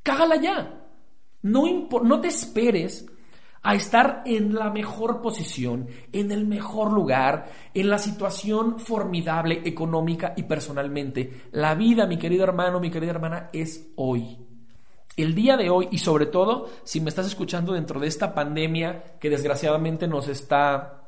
Cágala 0.01 0.35
ya. 0.37 0.81
No, 1.41 1.63
no 2.03 2.21
te 2.21 2.29
esperes 2.29 3.05
a 3.63 3.75
estar 3.75 4.23
en 4.25 4.53
la 4.53 4.69
mejor 4.69 5.21
posición, 5.21 5.87
en 6.11 6.31
el 6.31 6.45
mejor 6.45 6.91
lugar, 6.91 7.49
en 7.73 7.89
la 7.89 7.97
situación 7.97 8.77
formidable 8.77 9.61
económica 9.63 10.33
y 10.35 10.43
personalmente. 10.43 11.43
La 11.53 11.73
vida, 11.73 12.05
mi 12.05 12.17
querido 12.17 12.43
hermano, 12.43 12.81
mi 12.81 12.91
querida 12.91 13.11
hermana, 13.11 13.49
es 13.53 13.87
hoy. 13.95 14.37
El 15.15 15.33
día 15.33 15.55
de 15.55 15.69
hoy 15.69 15.87
y 15.91 15.99
sobre 15.99 16.25
todo 16.25 16.69
si 16.83 16.99
me 16.99 17.09
estás 17.09 17.27
escuchando 17.27 17.73
dentro 17.73 17.99
de 17.99 18.07
esta 18.07 18.33
pandemia 18.33 19.17
que 19.19 19.29
desgraciadamente 19.29 20.07
nos 20.07 20.27
está 20.27 21.03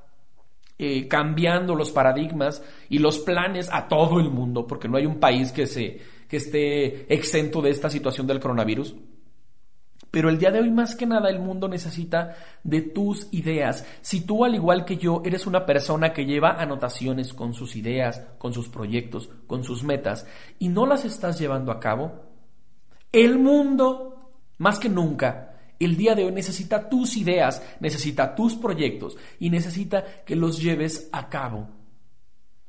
eh, 0.77 1.07
cambiando 1.07 1.75
los 1.75 1.91
paradigmas 1.91 2.63
y 2.87 2.99
los 2.99 3.19
planes 3.19 3.67
a 3.71 3.87
todo 3.87 4.19
el 4.19 4.29
mundo, 4.29 4.65
porque 4.67 4.87
no 4.87 4.97
hay 4.97 5.05
un 5.05 5.19
país 5.19 5.51
que, 5.51 5.67
se, 5.67 5.99
que 6.29 6.37
esté 6.37 7.13
exento 7.13 7.61
de 7.61 7.71
esta 7.71 7.89
situación 7.89 8.27
del 8.27 8.39
coronavirus. 8.39 8.95
Pero 10.15 10.29
el 10.29 10.37
día 10.37 10.49
de 10.49 10.61
hoy 10.61 10.71
más 10.71 10.95
que 10.95 11.05
nada 11.05 11.29
el 11.29 11.39
mundo 11.39 11.67
necesita 11.67 12.37
de 12.63 12.81
tus 12.81 13.27
ideas. 13.33 13.85
Si 13.99 14.21
tú 14.21 14.45
al 14.45 14.55
igual 14.55 14.85
que 14.85 14.95
yo 14.95 15.21
eres 15.25 15.45
una 15.45 15.65
persona 15.65 16.13
que 16.13 16.25
lleva 16.25 16.51
anotaciones 16.51 17.33
con 17.33 17.53
sus 17.53 17.75
ideas, 17.75 18.21
con 18.37 18.53
sus 18.53 18.69
proyectos, 18.69 19.29
con 19.45 19.65
sus 19.65 19.83
metas 19.83 20.25
y 20.57 20.69
no 20.69 20.85
las 20.85 21.03
estás 21.03 21.37
llevando 21.37 21.69
a 21.69 21.81
cabo, 21.81 22.13
el 23.11 23.37
mundo 23.37 24.31
más 24.57 24.79
que 24.79 24.87
nunca 24.87 25.57
el 25.79 25.97
día 25.97 26.15
de 26.15 26.23
hoy 26.23 26.31
necesita 26.31 26.87
tus 26.87 27.17
ideas, 27.17 27.61
necesita 27.81 28.35
tus 28.35 28.55
proyectos 28.55 29.17
y 29.37 29.49
necesita 29.49 30.23
que 30.25 30.37
los 30.37 30.61
lleves 30.61 31.09
a 31.11 31.27
cabo. 31.27 31.67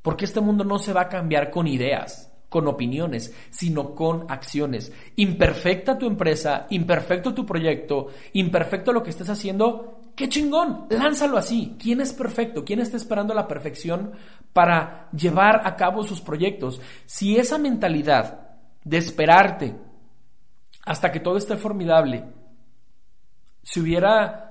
Porque 0.03 0.25
este 0.25 0.41
mundo 0.41 0.65
no 0.65 0.81
se 0.81 0.93
va 0.93 1.03
a 1.03 1.09
cambiar 1.09 1.53
con 1.53 1.69
ideas 1.69 2.36
con 2.49 2.69
opiniones, 2.69 3.35
sino 3.51 3.95
con 3.95 4.31
acciones. 4.31 4.93
Imperfecta 5.17 5.99
tu 5.99 6.07
empresa, 6.07 6.67
imperfecto 6.71 7.35
tu 7.35 7.45
proyecto, 7.45 8.09
imperfecto 8.33 8.93
lo 8.93 9.03
que 9.03 9.11
estés 9.11 9.29
haciendo, 9.29 10.01
qué 10.15 10.29
chingón, 10.29 10.87
lánzalo 10.91 11.39
así. 11.39 11.77
¿Quién 11.79 12.01
es 12.01 12.13
perfecto? 12.13 12.65
¿Quién 12.65 12.81
está 12.81 12.97
esperando 12.97 13.35
la 13.35 13.49
perfección 13.49 14.13
para 14.53 15.09
llevar 15.13 15.63
a 15.65 15.77
cabo 15.77 16.03
sus 16.03 16.21
proyectos? 16.21 16.81
Si 17.05 17.37
esa 17.37 17.59
mentalidad 17.59 18.41
de 18.85 18.99
esperarte 18.99 19.75
hasta 20.85 21.11
que 21.11 21.21
todo 21.21 21.37
esté 21.37 21.57
formidable, 21.57 22.25
si 23.63 23.81
hubiera 23.81 24.47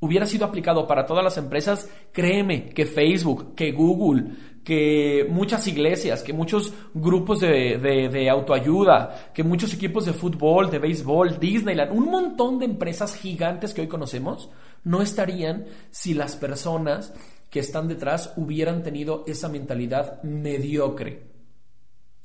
hubiera 0.00 0.26
sido 0.26 0.46
aplicado 0.46 0.86
para 0.86 1.06
todas 1.06 1.22
las 1.22 1.36
empresas, 1.36 1.88
créeme 2.12 2.70
que 2.70 2.86
Facebook, 2.86 3.54
que 3.54 3.70
Google, 3.70 4.32
que 4.64 5.26
muchas 5.28 5.66
iglesias, 5.66 6.22
que 6.22 6.32
muchos 6.32 6.72
grupos 6.92 7.40
de, 7.40 8.28
autoayuda, 8.30 9.32
que 9.32 9.42
muchos 9.42 9.72
equipos 9.72 10.04
de 10.04 10.12
fútbol, 10.12 10.70
de 10.70 10.78
béisbol, 10.78 11.38
Disneyland, 11.38 11.92
un 11.92 12.10
montón 12.10 12.58
de 12.58 12.66
empresas 12.66 13.14
gigantes 13.14 13.72
que 13.72 13.80
hoy 13.80 13.88
conocemos, 13.88 14.50
no 14.84 15.02
estarían 15.02 15.66
si 15.90 16.14
las 16.14 16.36
personas 16.36 17.12
que 17.48 17.60
están 17.60 17.88
detrás 17.88 18.32
hubieran 18.36 18.82
tenido 18.82 19.24
esa 19.26 19.48
mentalidad 19.48 20.22
mediocre. 20.22 21.30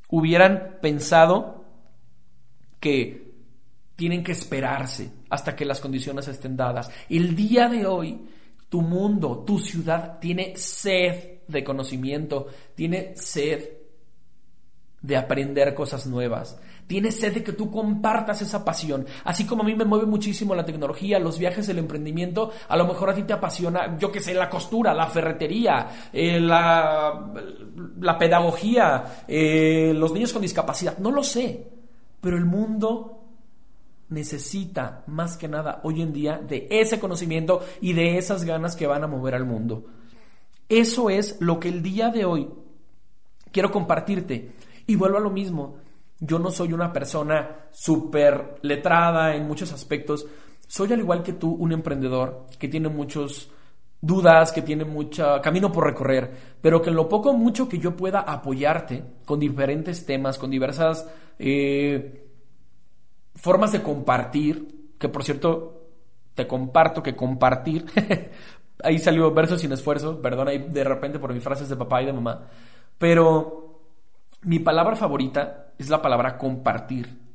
Hubieran 0.09 0.77
pensado 0.81 1.65
que 2.79 3.33
tienen 3.95 4.23
que 4.23 4.33
esperarse 4.33 5.09
hasta 5.29 5.55
que 5.55 5.65
las 5.65 5.79
condiciones 5.79 6.27
estén 6.27 6.55
dadas. 6.55 6.91
El 7.09 7.35
día 7.35 7.69
de 7.69 7.85
hoy, 7.87 8.27
tu 8.69 8.81
mundo, 8.81 9.43
tu 9.47 9.57
ciudad 9.57 10.19
tiene 10.19 10.55
sed 10.57 11.34
de 11.47 11.63
conocimiento, 11.63 12.47
tiene 12.75 13.15
sed 13.15 13.69
de 15.01 15.17
aprender 15.17 15.75
cosas 15.75 16.07
nuevas, 16.07 16.59
tiene 16.87 17.11
sed 17.11 17.33
de 17.33 17.43
que 17.43 17.53
tú 17.53 17.69
compartas 17.71 18.41
esa 18.41 18.63
pasión. 18.65 19.05
Así 19.23 19.45
como 19.45 19.63
a 19.63 19.65
mí 19.65 19.75
me 19.75 19.85
mueve 19.85 20.05
muchísimo 20.05 20.55
la 20.55 20.65
tecnología, 20.65 21.19
los 21.19 21.37
viajes, 21.39 21.67
el 21.69 21.79
emprendimiento, 21.79 22.51
a 22.67 22.77
lo 22.77 22.87
mejor 22.87 23.09
a 23.09 23.13
ti 23.13 23.23
te 23.23 23.33
apasiona, 23.33 23.97
yo 23.97 24.11
que 24.11 24.21
sé, 24.21 24.33
la 24.33 24.49
costura, 24.49 24.93
la 24.93 25.07
ferretería, 25.07 26.09
eh, 26.11 26.39
la, 26.39 27.31
la, 27.99 28.17
pedagogía, 28.17 29.23
eh, 29.27 29.93
los 29.95 30.11
niños 30.13 30.33
con 30.33 30.41
discapacidad, 30.41 30.97
no 30.97 31.11
lo 31.11 31.23
sé, 31.23 31.67
pero 32.21 32.37
el 32.37 32.45
mundo 32.45 33.15
necesita 34.09 35.03
más 35.07 35.37
que 35.37 35.47
nada 35.47 35.81
hoy 35.83 36.01
en 36.01 36.13
día 36.13 36.37
de 36.37 36.67
ese 36.69 36.99
conocimiento 36.99 37.61
y 37.81 37.93
de 37.93 38.17
esas 38.17 38.43
ganas 38.43 38.75
que 38.75 38.87
van 38.87 39.03
a 39.03 39.07
mover 39.07 39.35
al 39.35 39.45
mundo. 39.45 39.85
Eso 40.69 41.09
es 41.09 41.37
lo 41.39 41.59
que 41.59 41.69
el 41.69 41.81
día 41.81 42.09
de 42.09 42.25
hoy 42.25 42.49
quiero 43.51 43.71
compartirte. 43.71 44.51
Y 44.87 44.95
vuelvo 44.95 45.17
a 45.17 45.21
lo 45.21 45.29
mismo, 45.29 45.77
yo 46.19 46.39
no 46.39 46.51
soy 46.51 46.73
una 46.73 46.91
persona 46.91 47.67
súper 47.71 48.59
letrada 48.61 49.35
en 49.35 49.47
muchos 49.47 49.71
aspectos. 49.73 50.25
Soy 50.67 50.91
al 50.93 50.99
igual 50.99 51.23
que 51.23 51.33
tú 51.33 51.51
un 51.51 51.71
emprendedor 51.71 52.47
que 52.57 52.67
tiene 52.67 52.89
muchos 52.89 53.51
dudas, 54.01 54.51
que 54.51 54.61
tiene 54.61 54.85
mucho 54.85 55.39
camino 55.41 55.71
por 55.71 55.85
recorrer, 55.85 56.31
pero 56.61 56.81
que 56.81 56.89
en 56.89 56.95
lo 56.95 57.09
poco 57.09 57.33
mucho 57.33 57.67
que 57.67 57.79
yo 57.79 57.95
pueda 57.95 58.19
apoyarte 58.19 59.03
con 59.25 59.39
diferentes 59.39 60.05
temas, 60.05 60.37
con 60.37 60.51
diversas 60.51 61.07
eh, 61.39 62.27
formas 63.35 63.71
de 63.71 63.81
compartir, 63.81 64.93
que 64.99 65.09
por 65.09 65.23
cierto 65.23 65.85
te 66.35 66.45
comparto 66.45 67.01
que 67.01 67.15
compartir 67.15 67.85
ahí 68.85 68.99
salió 68.99 69.33
verso 69.33 69.57
sin 69.57 69.71
esfuerzo, 69.71 70.21
perdón 70.21 70.47
ahí 70.47 70.59
de 70.69 70.83
repente 70.83 71.19
por 71.19 71.33
mis 71.33 71.43
frases 71.43 71.67
de 71.67 71.75
papá 71.75 72.01
y 72.01 72.05
de 72.05 72.13
mamá, 72.13 72.47
pero 72.97 73.81
mi 74.41 74.59
palabra 74.59 74.95
favorita 74.95 75.73
es 75.77 75.89
la 75.89 76.01
palabra 76.01 76.37
compartir. 76.37 77.25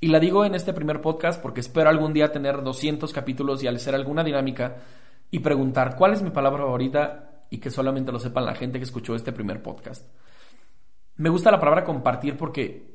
Y 0.00 0.08
la 0.08 0.18
digo 0.18 0.44
en 0.44 0.54
este 0.54 0.72
primer 0.72 1.00
podcast 1.00 1.40
porque 1.40 1.60
espero 1.60 1.88
algún 1.88 2.12
día 2.12 2.32
tener 2.32 2.62
200 2.62 3.12
capítulos 3.12 3.62
y 3.62 3.68
al 3.68 3.76
hacer 3.76 3.94
alguna 3.94 4.24
dinámica 4.24 4.78
y 5.30 5.38
preguntar 5.38 5.94
cuál 5.96 6.12
es 6.12 6.22
mi 6.22 6.30
palabra 6.30 6.64
favorita 6.64 7.44
y 7.50 7.58
que 7.58 7.70
solamente 7.70 8.10
lo 8.10 8.18
sepan 8.18 8.46
la 8.46 8.54
gente 8.54 8.78
que 8.78 8.84
escuchó 8.84 9.14
este 9.14 9.32
primer 9.32 9.62
podcast. 9.62 10.06
Me 11.16 11.28
gusta 11.28 11.50
la 11.50 11.60
palabra 11.60 11.84
compartir 11.84 12.36
porque 12.36 12.92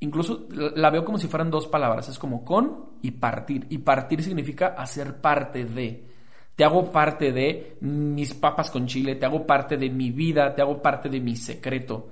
incluso 0.00 0.48
la 0.50 0.90
veo 0.90 1.04
como 1.04 1.18
si 1.18 1.28
fueran 1.28 1.50
dos 1.50 1.66
palabras, 1.66 2.08
es 2.08 2.18
como 2.18 2.44
con 2.44 2.94
y 3.02 3.12
partir. 3.12 3.66
Y 3.70 3.78
partir 3.78 4.22
significa 4.22 4.68
hacer 4.68 5.20
parte 5.20 5.64
de. 5.64 6.13
Te 6.56 6.64
hago 6.64 6.92
parte 6.92 7.32
de 7.32 7.76
mis 7.80 8.34
papas 8.34 8.70
con 8.70 8.86
chile, 8.86 9.16
te 9.16 9.26
hago 9.26 9.46
parte 9.46 9.76
de 9.76 9.90
mi 9.90 10.10
vida, 10.10 10.54
te 10.54 10.62
hago 10.62 10.80
parte 10.80 11.08
de 11.08 11.20
mi 11.20 11.36
secreto, 11.36 12.08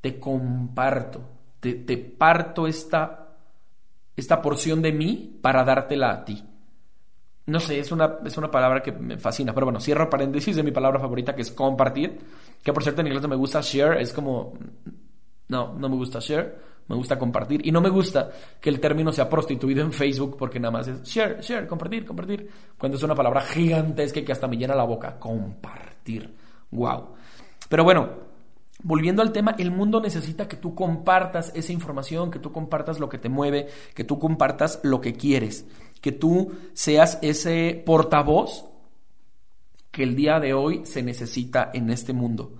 te 0.00 0.18
comparto, 0.18 1.20
te, 1.60 1.98
parto 1.98 2.66
esta, 2.66 3.36
esta 4.16 4.40
porción 4.40 4.80
de 4.80 4.92
mí 4.92 5.38
para 5.42 5.64
dártela 5.64 6.10
a 6.10 6.24
ti. 6.24 6.42
No 7.44 7.60
sé, 7.60 7.80
es 7.80 7.92
una, 7.92 8.18
es 8.24 8.36
una 8.38 8.50
palabra 8.50 8.82
que 8.82 8.92
me 8.92 9.18
fascina, 9.18 9.52
pero 9.52 9.66
bueno, 9.66 9.80
cierro 9.80 10.08
paréntesis 10.08 10.56
de 10.56 10.62
mi 10.62 10.70
palabra 10.70 11.00
favorita 11.00 11.34
que 11.34 11.42
es 11.42 11.50
compartir, 11.50 12.18
que 12.62 12.72
por 12.72 12.82
cierto 12.82 13.02
en 13.02 13.08
inglés 13.08 13.22
no 13.22 13.28
me 13.28 13.36
gusta 13.36 13.60
share, 13.60 14.00
es 14.00 14.12
como, 14.12 14.54
no, 15.48 15.74
no 15.74 15.88
me 15.88 15.96
gusta 15.96 16.18
share 16.20 16.71
me 16.88 16.96
gusta 16.96 17.18
compartir. 17.18 17.66
Y 17.66 17.72
no 17.72 17.80
me 17.80 17.88
gusta 17.88 18.30
que 18.60 18.70
el 18.70 18.80
término 18.80 19.12
sea 19.12 19.28
prostituido 19.28 19.82
en 19.82 19.92
Facebook 19.92 20.36
porque 20.38 20.60
nada 20.60 20.72
más 20.72 20.88
es 20.88 21.02
share, 21.02 21.40
share, 21.40 21.66
compartir, 21.66 22.04
compartir. 22.04 22.48
Cuando 22.78 22.96
es 22.98 23.02
una 23.02 23.14
palabra 23.14 23.40
gigantesca 23.42 24.24
que 24.24 24.32
hasta 24.32 24.48
me 24.48 24.56
llena 24.56 24.74
la 24.74 24.84
boca. 24.84 25.18
Compartir. 25.18 26.34
Wow. 26.70 27.08
Pero 27.68 27.84
bueno, 27.84 28.08
volviendo 28.82 29.22
al 29.22 29.32
tema, 29.32 29.54
el 29.58 29.70
mundo 29.70 30.00
necesita 30.00 30.48
que 30.48 30.56
tú 30.56 30.74
compartas 30.74 31.52
esa 31.54 31.72
información, 31.72 32.30
que 32.30 32.38
tú 32.38 32.52
compartas 32.52 32.98
lo 32.98 33.08
que 33.08 33.18
te 33.18 33.28
mueve, 33.28 33.68
que 33.94 34.04
tú 34.04 34.18
compartas 34.18 34.80
lo 34.82 35.00
que 35.00 35.14
quieres, 35.14 35.66
que 36.00 36.12
tú 36.12 36.52
seas 36.72 37.18
ese 37.22 37.82
portavoz 37.86 38.66
que 39.90 40.02
el 40.02 40.16
día 40.16 40.40
de 40.40 40.54
hoy 40.54 40.84
se 40.84 41.02
necesita 41.02 41.70
en 41.72 41.90
este 41.90 42.12
mundo. 42.12 42.54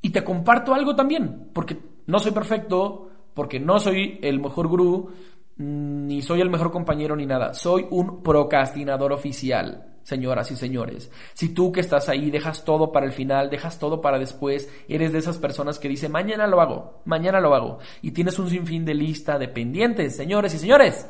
Y 0.00 0.10
te 0.10 0.24
comparto 0.24 0.72
algo 0.72 0.96
también, 0.96 1.50
porque 1.52 1.76
no 2.06 2.18
soy 2.18 2.32
perfecto, 2.32 3.09
porque 3.40 3.58
no 3.58 3.80
soy 3.80 4.18
el 4.20 4.38
mejor 4.38 4.68
gurú, 4.68 5.12
ni 5.56 6.20
soy 6.20 6.42
el 6.42 6.50
mejor 6.50 6.70
compañero 6.70 7.16
ni 7.16 7.24
nada. 7.24 7.54
Soy 7.54 7.86
un 7.88 8.22
procrastinador 8.22 9.14
oficial 9.14 9.86
señoras 10.02 10.50
y 10.50 10.56
señores. 10.56 11.10
Si 11.32 11.54
tú 11.54 11.72
que 11.72 11.80
estás 11.80 12.10
ahí 12.10 12.30
dejas 12.30 12.66
todo 12.66 12.92
para 12.92 13.06
el 13.06 13.12
final, 13.12 13.48
dejas 13.48 13.78
todo 13.78 14.02
para 14.02 14.18
después, 14.18 14.68
eres 14.88 15.14
de 15.14 15.20
esas 15.20 15.38
personas 15.38 15.78
que 15.78 15.88
dice 15.88 16.10
mañana 16.10 16.46
lo 16.46 16.60
hago, 16.60 17.00
mañana 17.06 17.40
lo 17.40 17.54
hago, 17.54 17.78
y 18.02 18.10
tienes 18.10 18.38
un 18.38 18.50
sinfín 18.50 18.84
de 18.84 18.92
lista 18.92 19.38
de 19.38 19.48
pendientes, 19.48 20.14
señores 20.14 20.52
y 20.52 20.58
señores, 20.58 21.08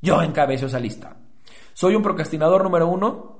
yo 0.00 0.22
encabezo 0.22 0.64
esa 0.64 0.80
lista. 0.80 1.18
Soy 1.74 1.94
un 1.94 2.02
procrastinador 2.02 2.64
número 2.64 2.88
uno, 2.88 3.38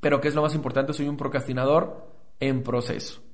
pero 0.00 0.20
que 0.20 0.28
es 0.28 0.36
lo 0.36 0.42
más 0.42 0.54
importante, 0.54 0.92
soy 0.92 1.08
un 1.08 1.16
procrastinador 1.16 2.06
en 2.38 2.62
proceso. 2.62 3.24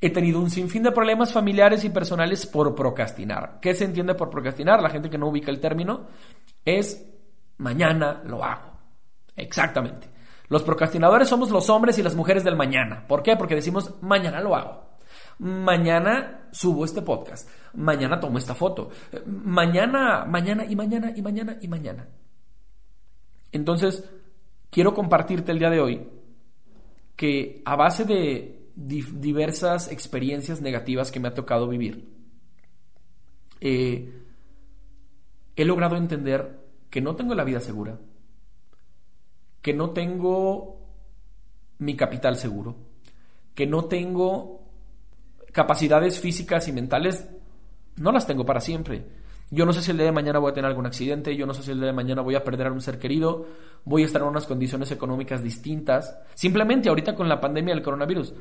He 0.00 0.10
tenido 0.10 0.40
un 0.40 0.50
sinfín 0.50 0.82
de 0.82 0.92
problemas 0.92 1.32
familiares 1.32 1.84
y 1.84 1.90
personales 1.90 2.46
por 2.46 2.74
procrastinar. 2.74 3.58
¿Qué 3.60 3.74
se 3.74 3.84
entiende 3.84 4.14
por 4.14 4.30
procrastinar? 4.30 4.82
La 4.82 4.90
gente 4.90 5.08
que 5.08 5.18
no 5.18 5.28
ubica 5.28 5.50
el 5.50 5.60
término 5.60 6.06
es 6.64 7.06
mañana 7.58 8.22
lo 8.24 8.44
hago. 8.44 8.72
Exactamente. 9.36 10.08
Los 10.48 10.62
procrastinadores 10.62 11.28
somos 11.28 11.50
los 11.50 11.70
hombres 11.70 11.98
y 11.98 12.02
las 12.02 12.14
mujeres 12.14 12.44
del 12.44 12.56
mañana. 12.56 13.06
¿Por 13.06 13.22
qué? 13.22 13.36
Porque 13.36 13.54
decimos, 13.54 13.94
mañana 14.02 14.40
lo 14.40 14.54
hago. 14.54 14.94
Mañana 15.38 16.48
subo 16.52 16.84
este 16.84 17.02
podcast. 17.02 17.48
Mañana 17.74 18.20
tomo 18.20 18.38
esta 18.38 18.54
foto. 18.54 18.90
Mañana, 19.26 20.24
mañana 20.26 20.64
y 20.64 20.76
mañana 20.76 21.12
y 21.16 21.22
mañana 21.22 21.56
y 21.60 21.68
mañana. 21.68 22.06
Entonces, 23.52 24.04
quiero 24.70 24.94
compartirte 24.94 25.52
el 25.52 25.58
día 25.58 25.70
de 25.70 25.80
hoy 25.80 26.08
que 27.16 27.62
a 27.64 27.76
base 27.76 28.04
de 28.04 28.63
diversas 28.74 29.90
experiencias 29.90 30.60
negativas 30.60 31.10
que 31.10 31.20
me 31.20 31.28
ha 31.28 31.34
tocado 31.34 31.68
vivir, 31.68 32.08
eh, 33.60 34.12
he 35.56 35.64
logrado 35.64 35.96
entender 35.96 36.60
que 36.90 37.00
no 37.00 37.16
tengo 37.16 37.34
la 37.34 37.44
vida 37.44 37.60
segura, 37.60 37.98
que 39.62 39.72
no 39.72 39.90
tengo 39.90 40.80
mi 41.78 41.96
capital 41.96 42.36
seguro, 42.36 42.76
que 43.54 43.66
no 43.66 43.84
tengo 43.86 44.64
capacidades 45.52 46.18
físicas 46.18 46.68
y 46.68 46.72
mentales, 46.72 47.28
no 47.96 48.12
las 48.12 48.26
tengo 48.26 48.44
para 48.44 48.60
siempre. 48.60 49.04
Yo 49.50 49.66
no 49.66 49.72
sé 49.72 49.82
si 49.82 49.90
el 49.90 49.98
día 49.98 50.06
de 50.06 50.12
mañana 50.12 50.38
voy 50.38 50.50
a 50.50 50.54
tener 50.54 50.68
algún 50.68 50.86
accidente, 50.86 51.36
yo 51.36 51.46
no 51.46 51.54
sé 51.54 51.62
si 51.62 51.70
el 51.70 51.78
día 51.78 51.86
de 51.86 51.92
mañana 51.92 52.22
voy 52.22 52.34
a 52.34 52.42
perder 52.42 52.66
a 52.66 52.72
un 52.72 52.80
ser 52.80 52.98
querido, 52.98 53.46
voy 53.84 54.02
a 54.02 54.06
estar 54.06 54.22
en 54.22 54.28
unas 54.28 54.46
condiciones 54.46 54.90
económicas 54.90 55.42
distintas. 55.42 56.18
Simplemente 56.34 56.88
ahorita 56.88 57.14
con 57.14 57.28
la 57.28 57.40
pandemia 57.40 57.74
del 57.74 57.84
coronavirus, 57.84 58.34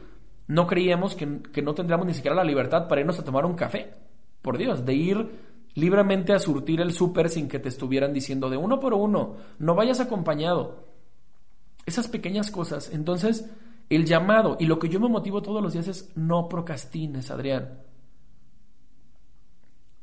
no 0.47 0.67
creíamos 0.67 1.15
que, 1.15 1.41
que 1.41 1.61
no 1.61 1.73
tendríamos 1.73 2.07
ni 2.07 2.13
siquiera 2.13 2.35
la 2.35 2.43
libertad 2.43 2.87
para 2.87 3.01
irnos 3.01 3.19
a 3.19 3.23
tomar 3.23 3.45
un 3.45 3.55
café. 3.55 3.93
Por 4.41 4.57
Dios, 4.57 4.85
de 4.85 4.93
ir 4.93 5.31
libremente 5.75 6.33
a 6.33 6.39
surtir 6.39 6.81
el 6.81 6.93
súper 6.93 7.29
sin 7.29 7.47
que 7.47 7.59
te 7.59 7.69
estuvieran 7.69 8.13
diciendo 8.13 8.49
de 8.49 8.57
uno 8.57 8.79
por 8.79 8.93
uno, 8.93 9.37
no 9.59 9.75
vayas 9.75 9.99
acompañado. 9.99 10.87
Esas 11.85 12.07
pequeñas 12.07 12.51
cosas. 12.51 12.91
Entonces, 12.93 13.49
el 13.89 14.05
llamado 14.05 14.57
y 14.59 14.65
lo 14.65 14.79
que 14.79 14.89
yo 14.89 14.99
me 14.99 15.09
motivo 15.09 15.41
todos 15.41 15.61
los 15.61 15.73
días 15.73 15.87
es 15.87 16.11
no 16.15 16.47
procrastines, 16.49 17.31
Adrián. 17.31 17.79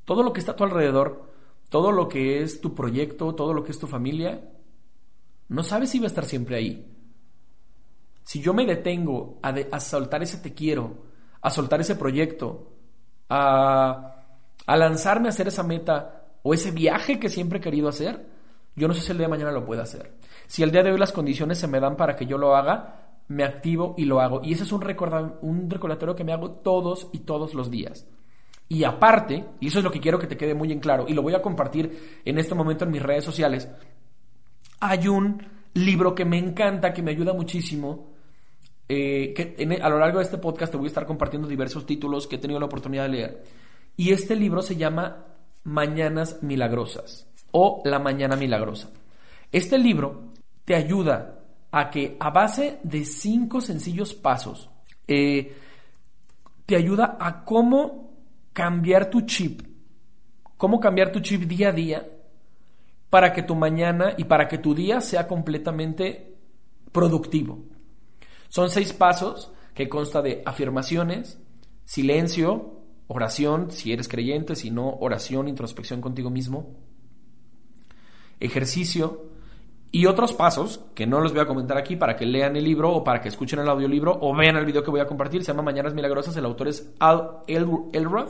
Todo 0.04 0.22
lo 0.22 0.32
que 0.32 0.40
está 0.40 0.52
a 0.52 0.56
tu 0.56 0.64
alrededor, 0.64 1.30
todo 1.68 1.92
lo 1.92 2.08
que 2.08 2.42
es 2.42 2.60
tu 2.60 2.74
proyecto, 2.74 3.34
todo 3.34 3.54
lo 3.54 3.62
que 3.62 3.70
es 3.70 3.78
tu 3.78 3.86
familia, 3.86 4.50
no 5.48 5.62
sabes 5.62 5.90
si 5.90 5.98
va 5.98 6.04
a 6.04 6.08
estar 6.08 6.24
siempre 6.24 6.56
ahí. 6.56 6.86
Si 8.30 8.40
yo 8.40 8.54
me 8.54 8.64
detengo 8.64 9.40
a, 9.42 9.48
a 9.48 9.80
soltar 9.80 10.22
ese 10.22 10.38
te 10.38 10.54
quiero, 10.54 10.98
a 11.42 11.50
soltar 11.50 11.80
ese 11.80 11.96
proyecto, 11.96 12.70
a, 13.28 14.22
a 14.66 14.76
lanzarme 14.76 15.26
a 15.26 15.30
hacer 15.30 15.48
esa 15.48 15.64
meta 15.64 16.28
o 16.44 16.54
ese 16.54 16.70
viaje 16.70 17.18
que 17.18 17.28
siempre 17.28 17.58
he 17.58 17.60
querido 17.60 17.88
hacer, 17.88 18.24
yo 18.76 18.86
no 18.86 18.94
sé 18.94 19.00
si 19.00 19.10
el 19.10 19.18
día 19.18 19.26
de 19.26 19.32
mañana 19.32 19.50
lo 19.50 19.66
puedo 19.66 19.82
hacer. 19.82 20.12
Si 20.46 20.62
el 20.62 20.70
día 20.70 20.84
de 20.84 20.92
hoy 20.92 20.98
las 21.00 21.10
condiciones 21.10 21.58
se 21.58 21.66
me 21.66 21.80
dan 21.80 21.96
para 21.96 22.14
que 22.14 22.24
yo 22.24 22.38
lo 22.38 22.54
haga, 22.54 23.16
me 23.26 23.42
activo 23.42 23.96
y 23.98 24.04
lo 24.04 24.20
hago. 24.20 24.42
Y 24.44 24.52
ese 24.52 24.62
es 24.62 24.70
un, 24.70 24.84
un 25.40 25.68
recordatorio 25.68 26.14
que 26.14 26.22
me 26.22 26.32
hago 26.32 26.52
todos 26.52 27.08
y 27.12 27.18
todos 27.18 27.52
los 27.54 27.68
días. 27.68 28.06
Y 28.68 28.84
aparte, 28.84 29.44
y 29.58 29.66
eso 29.66 29.78
es 29.78 29.84
lo 29.84 29.90
que 29.90 29.98
quiero 29.98 30.20
que 30.20 30.28
te 30.28 30.36
quede 30.36 30.54
muy 30.54 30.70
en 30.70 30.78
claro, 30.78 31.06
y 31.08 31.14
lo 31.14 31.22
voy 31.22 31.34
a 31.34 31.42
compartir 31.42 32.20
en 32.24 32.38
este 32.38 32.54
momento 32.54 32.84
en 32.84 32.92
mis 32.92 33.02
redes 33.02 33.24
sociales, 33.24 33.68
hay 34.78 35.08
un 35.08 35.44
libro 35.74 36.14
que 36.14 36.24
me 36.24 36.38
encanta, 36.38 36.92
que 36.92 37.02
me 37.02 37.10
ayuda 37.10 37.32
muchísimo, 37.32 38.09
eh, 38.92 39.32
que 39.34 39.78
a 39.80 39.88
lo 39.88 40.00
largo 40.00 40.18
de 40.18 40.24
este 40.24 40.38
podcast 40.38 40.72
te 40.72 40.76
voy 40.76 40.86
a 40.86 40.88
estar 40.88 41.06
compartiendo 41.06 41.46
diversos 41.46 41.86
títulos 41.86 42.26
que 42.26 42.34
he 42.34 42.38
tenido 42.40 42.58
la 42.58 42.66
oportunidad 42.66 43.04
de 43.04 43.08
leer. 43.08 43.44
Y 43.96 44.10
este 44.10 44.34
libro 44.34 44.62
se 44.62 44.74
llama 44.74 45.26
Mañanas 45.62 46.42
Milagrosas 46.42 47.28
o 47.52 47.82
La 47.84 48.00
Mañana 48.00 48.34
Milagrosa. 48.34 48.90
Este 49.52 49.78
libro 49.78 50.30
te 50.64 50.74
ayuda 50.74 51.38
a 51.70 51.88
que 51.88 52.16
a 52.18 52.30
base 52.30 52.80
de 52.82 53.04
cinco 53.04 53.60
sencillos 53.60 54.12
pasos, 54.12 54.68
eh, 55.06 55.54
te 56.66 56.74
ayuda 56.74 57.16
a 57.20 57.44
cómo 57.44 58.10
cambiar 58.52 59.08
tu 59.08 59.20
chip, 59.20 59.62
cómo 60.56 60.80
cambiar 60.80 61.12
tu 61.12 61.20
chip 61.20 61.42
día 61.42 61.68
a 61.68 61.72
día 61.72 62.08
para 63.08 63.32
que 63.32 63.44
tu 63.44 63.54
mañana 63.54 64.14
y 64.18 64.24
para 64.24 64.48
que 64.48 64.58
tu 64.58 64.74
día 64.74 65.00
sea 65.00 65.28
completamente 65.28 66.34
productivo. 66.90 67.70
Son 68.50 68.68
seis 68.68 68.92
pasos 68.92 69.52
que 69.74 69.88
consta 69.88 70.22
de 70.22 70.42
afirmaciones, 70.44 71.40
silencio, 71.84 72.82
oración, 73.06 73.70
si 73.70 73.92
eres 73.92 74.08
creyente, 74.08 74.56
si 74.56 74.70
no, 74.70 74.98
oración, 75.00 75.48
introspección 75.48 76.00
contigo 76.00 76.30
mismo, 76.30 76.76
ejercicio 78.40 79.30
y 79.92 80.06
otros 80.06 80.32
pasos 80.32 80.84
que 80.96 81.06
no 81.06 81.20
los 81.20 81.32
voy 81.32 81.42
a 81.42 81.46
comentar 81.46 81.78
aquí 81.78 81.94
para 81.94 82.16
que 82.16 82.26
lean 82.26 82.56
el 82.56 82.64
libro 82.64 82.92
o 82.92 83.04
para 83.04 83.20
que 83.20 83.28
escuchen 83.28 83.60
el 83.60 83.68
audiolibro 83.68 84.18
o 84.20 84.34
vean 84.34 84.56
el 84.56 84.66
video 84.66 84.82
que 84.82 84.90
voy 84.90 85.00
a 85.00 85.06
compartir. 85.06 85.44
Se 85.44 85.52
llama 85.52 85.62
Mañanas 85.62 85.94
Milagrosas. 85.94 86.36
El 86.36 86.44
autor 86.44 86.68
es 86.68 86.92
Al 86.98 87.38
Elrod. 87.46 88.28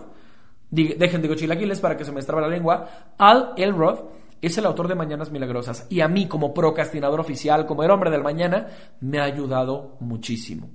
Dejen 0.70 1.22
de 1.22 1.36
chilaquiles 1.36 1.80
para 1.80 1.96
que 1.96 2.04
se 2.04 2.12
me 2.12 2.20
estraba 2.20 2.42
la 2.42 2.48
lengua. 2.48 3.14
Al 3.18 3.54
Elrod 3.56 4.00
es 4.40 4.56
el 4.58 4.66
autor 4.66 4.88
de 4.88 4.94
Mañanas 4.94 5.30
Milagrosas 5.30 5.86
y 5.90 6.00
a 6.00 6.08
mí 6.08 6.26
como 6.26 6.54
procrastinador 6.54 7.20
oficial, 7.20 7.66
como 7.66 7.82
el 7.82 7.90
hombre 7.90 8.10
del 8.10 8.22
mañana, 8.22 8.68
me 9.00 9.20
ha 9.20 9.24
ayudado 9.24 9.96
muchísimo. 10.00 10.70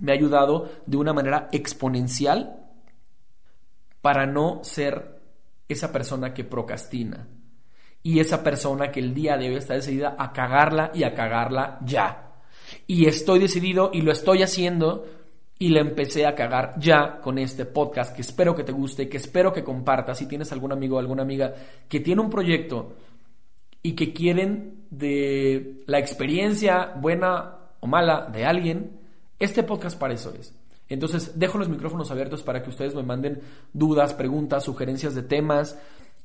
Me 0.00 0.12
ha 0.12 0.14
ayudado 0.14 0.70
de 0.86 0.96
una 0.96 1.12
manera 1.12 1.48
exponencial 1.50 2.66
para 4.00 4.26
no 4.26 4.60
ser 4.62 5.20
esa 5.68 5.92
persona 5.92 6.32
que 6.32 6.44
procrastina 6.44 7.28
y 8.02 8.20
esa 8.20 8.42
persona 8.44 8.90
que 8.90 9.00
el 9.00 9.12
día 9.12 9.36
de 9.36 9.48
hoy 9.48 9.56
está 9.56 9.74
decidida 9.74 10.16
a 10.18 10.32
cagarla 10.32 10.92
y 10.94 11.02
a 11.02 11.14
cagarla 11.14 11.78
ya. 11.84 12.32
Y 12.86 13.06
estoy 13.06 13.38
decidido 13.38 13.90
y 13.92 14.02
lo 14.02 14.12
estoy 14.12 14.42
haciendo 14.42 15.06
y 15.58 15.68
le 15.70 15.80
empecé 15.80 16.26
a 16.26 16.34
cagar 16.34 16.74
ya 16.78 17.20
con 17.20 17.38
este 17.38 17.64
podcast 17.64 18.14
que 18.14 18.22
espero 18.22 18.54
que 18.54 18.64
te 18.64 18.72
guste, 18.72 19.08
que 19.08 19.16
espero 19.16 19.52
que 19.52 19.64
compartas 19.64 20.18
si 20.18 20.26
tienes 20.26 20.52
algún 20.52 20.72
amigo 20.72 20.96
o 20.96 20.98
alguna 21.00 21.22
amiga 21.22 21.54
que 21.88 22.00
tiene 22.00 22.20
un 22.20 22.30
proyecto 22.30 22.94
y 23.82 23.92
que 23.92 24.12
quieren 24.12 24.84
de 24.90 25.82
la 25.86 25.98
experiencia 25.98 26.92
buena 26.96 27.56
o 27.80 27.86
mala 27.86 28.28
de 28.32 28.44
alguien, 28.44 28.98
este 29.38 29.62
podcast 29.62 29.98
para 29.98 30.14
eso 30.14 30.32
es. 30.38 30.54
Entonces 30.88 31.38
dejo 31.38 31.58
los 31.58 31.68
micrófonos 31.68 32.10
abiertos 32.10 32.42
para 32.42 32.62
que 32.62 32.70
ustedes 32.70 32.94
me 32.94 33.02
manden 33.02 33.40
dudas, 33.72 34.14
preguntas, 34.14 34.64
sugerencias 34.64 35.14
de 35.14 35.22
temas. 35.22 35.78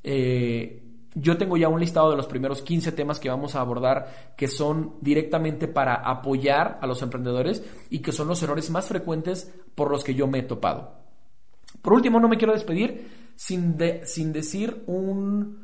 Eh, 0.03 0.81
yo 1.15 1.37
tengo 1.37 1.57
ya 1.57 1.69
un 1.69 1.79
listado 1.79 2.09
de 2.09 2.17
los 2.17 2.27
primeros 2.27 2.61
15 2.61 2.91
temas 2.91 3.19
que 3.19 3.29
vamos 3.29 3.55
a 3.55 3.61
abordar 3.61 4.33
que 4.35 4.47
son 4.47 4.95
directamente 5.01 5.67
para 5.67 5.95
apoyar 5.95 6.79
a 6.81 6.87
los 6.87 7.01
emprendedores 7.01 7.63
y 7.89 7.99
que 7.99 8.11
son 8.11 8.27
los 8.27 8.41
errores 8.41 8.69
más 8.69 8.85
frecuentes 8.85 9.53
por 9.75 9.91
los 9.91 10.03
que 10.03 10.15
yo 10.15 10.27
me 10.27 10.39
he 10.39 10.43
topado. 10.43 11.03
Por 11.81 11.93
último, 11.93 12.19
no 12.19 12.29
me 12.29 12.37
quiero 12.37 12.53
despedir 12.53 13.31
sin, 13.35 13.77
sin 14.05 14.33
decir 14.33 14.83
un, 14.87 15.59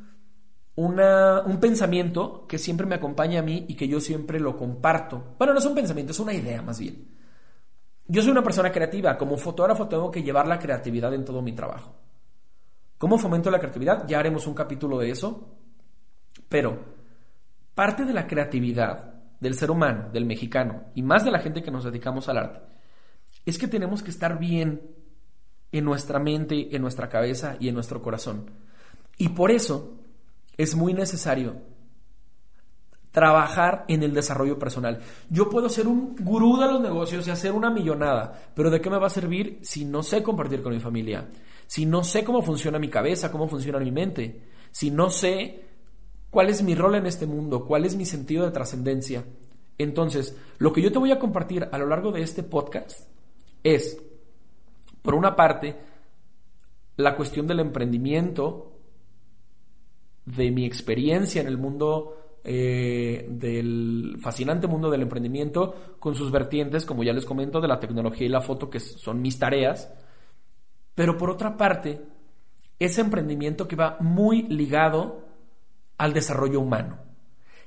un 0.75 1.57
pensamiento 1.59 2.45
que 2.47 2.57
siempre 2.57 2.85
me 2.85 2.95
acompaña 2.95 3.39
a 3.39 3.43
mí 3.43 3.65
y 3.67 3.75
que 3.75 3.87
yo 3.87 3.99
siempre 3.99 4.39
lo 4.39 4.57
comparto. 4.57 5.35
Bueno, 5.37 5.53
no 5.53 5.59
es 5.59 5.65
un 5.65 5.75
pensamiento, 5.75 6.11
es 6.11 6.19
una 6.19 6.33
idea 6.33 6.61
más 6.61 6.79
bien. 6.79 7.07
Yo 8.07 8.21
soy 8.21 8.31
una 8.31 8.43
persona 8.43 8.71
creativa, 8.71 9.17
como 9.17 9.37
fotógrafo 9.37 9.87
tengo 9.87 10.09
que 10.09 10.23
llevar 10.23 10.47
la 10.47 10.57
creatividad 10.57 11.13
en 11.13 11.25
todo 11.25 11.41
mi 11.41 11.53
trabajo. 11.53 11.95
¿Cómo 12.99 13.17
fomento 13.17 13.49
la 13.49 13.59
creatividad? 13.59 14.05
Ya 14.07 14.19
haremos 14.19 14.45
un 14.45 14.53
capítulo 14.53 14.99
de 14.99 15.09
eso. 15.09 15.55
Pero 16.49 16.77
parte 17.73 18.03
de 18.03 18.13
la 18.13 18.27
creatividad 18.27 19.13
del 19.39 19.55
ser 19.55 19.71
humano, 19.71 20.09
del 20.11 20.25
mexicano, 20.25 20.83
y 20.95 21.01
más 21.01 21.23
de 21.23 21.31
la 21.31 21.39
gente 21.39 21.63
que 21.63 21.71
nos 21.71 21.85
dedicamos 21.85 22.27
al 22.27 22.37
arte, 22.37 22.59
es 23.45 23.57
que 23.57 23.69
tenemos 23.69 24.03
que 24.03 24.11
estar 24.11 24.37
bien 24.37 24.81
en 25.71 25.85
nuestra 25.85 26.19
mente, 26.19 26.75
en 26.75 26.81
nuestra 26.81 27.07
cabeza 27.07 27.55
y 27.57 27.69
en 27.69 27.75
nuestro 27.75 28.01
corazón. 28.01 28.51
Y 29.17 29.29
por 29.29 29.49
eso 29.49 29.97
es 30.57 30.75
muy 30.75 30.93
necesario 30.93 31.55
trabajar 33.11 33.85
en 33.87 34.03
el 34.03 34.13
desarrollo 34.13 34.59
personal. 34.59 34.99
Yo 35.29 35.49
puedo 35.49 35.69
ser 35.69 35.87
un 35.87 36.17
gurú 36.19 36.57
de 36.59 36.67
los 36.67 36.81
negocios 36.81 37.25
y 37.27 37.31
hacer 37.31 37.53
una 37.53 37.69
millonada, 37.69 38.51
pero 38.53 38.69
¿de 38.69 38.81
qué 38.81 38.89
me 38.89 38.99
va 38.99 39.07
a 39.07 39.11
servir 39.11 39.59
si 39.61 39.85
no 39.85 40.03
sé 40.03 40.21
compartir 40.21 40.61
con 40.61 40.73
mi 40.73 40.81
familia? 40.81 41.29
Si 41.69 41.85
no 41.85 42.03
sé 42.03 42.23
cómo 42.23 42.41
funciona 42.41 42.79
mi 42.79 42.89
cabeza, 42.89 43.31
cómo 43.31 43.47
funciona 43.47 43.77
mi 43.77 43.91
mente, 43.91 44.41
si 44.71 44.89
no 44.89 45.11
sé 45.11 45.65
cuál 46.31 46.49
es 46.49 46.63
mi 46.63 46.73
rol 46.73 46.95
en 46.95 47.05
este 47.05 47.27
mundo, 47.27 47.63
cuál 47.63 47.85
es 47.85 47.95
mi 47.95 48.07
sentido 48.07 48.43
de 48.43 48.49
trascendencia. 48.49 49.23
Entonces, 49.77 50.35
lo 50.57 50.73
que 50.73 50.81
yo 50.81 50.91
te 50.91 50.97
voy 50.97 51.11
a 51.11 51.19
compartir 51.19 51.69
a 51.71 51.77
lo 51.77 51.85
largo 51.85 52.11
de 52.11 52.23
este 52.23 52.41
podcast 52.41 53.07
es, 53.61 54.01
por 55.03 55.13
una 55.13 55.35
parte, 55.35 55.75
la 56.95 57.15
cuestión 57.15 57.45
del 57.45 57.59
emprendimiento, 57.59 58.73
de 60.25 60.49
mi 60.49 60.65
experiencia 60.65 61.39
en 61.39 61.47
el 61.49 61.59
mundo 61.59 62.39
eh, 62.43 63.27
del 63.29 64.17
fascinante 64.19 64.65
mundo 64.65 64.89
del 64.89 65.03
emprendimiento 65.03 65.95
con 65.99 66.15
sus 66.15 66.31
vertientes, 66.31 66.87
como 66.87 67.03
ya 67.03 67.13
les 67.13 67.25
comento, 67.25 67.61
de 67.61 67.67
la 67.67 67.79
tecnología 67.79 68.25
y 68.25 68.31
la 68.31 68.41
foto, 68.41 68.71
que 68.71 68.79
son 68.79 69.21
mis 69.21 69.37
tareas. 69.37 69.93
Pero 70.99 71.15
por 71.15 71.29
otra 71.29 71.55
parte, 71.55 72.01
ese 72.77 72.99
emprendimiento 72.99 73.69
que 73.69 73.77
va 73.77 73.95
muy 74.01 74.41
ligado 74.49 75.29
al 75.97 76.11
desarrollo 76.11 76.59
humano. 76.59 76.99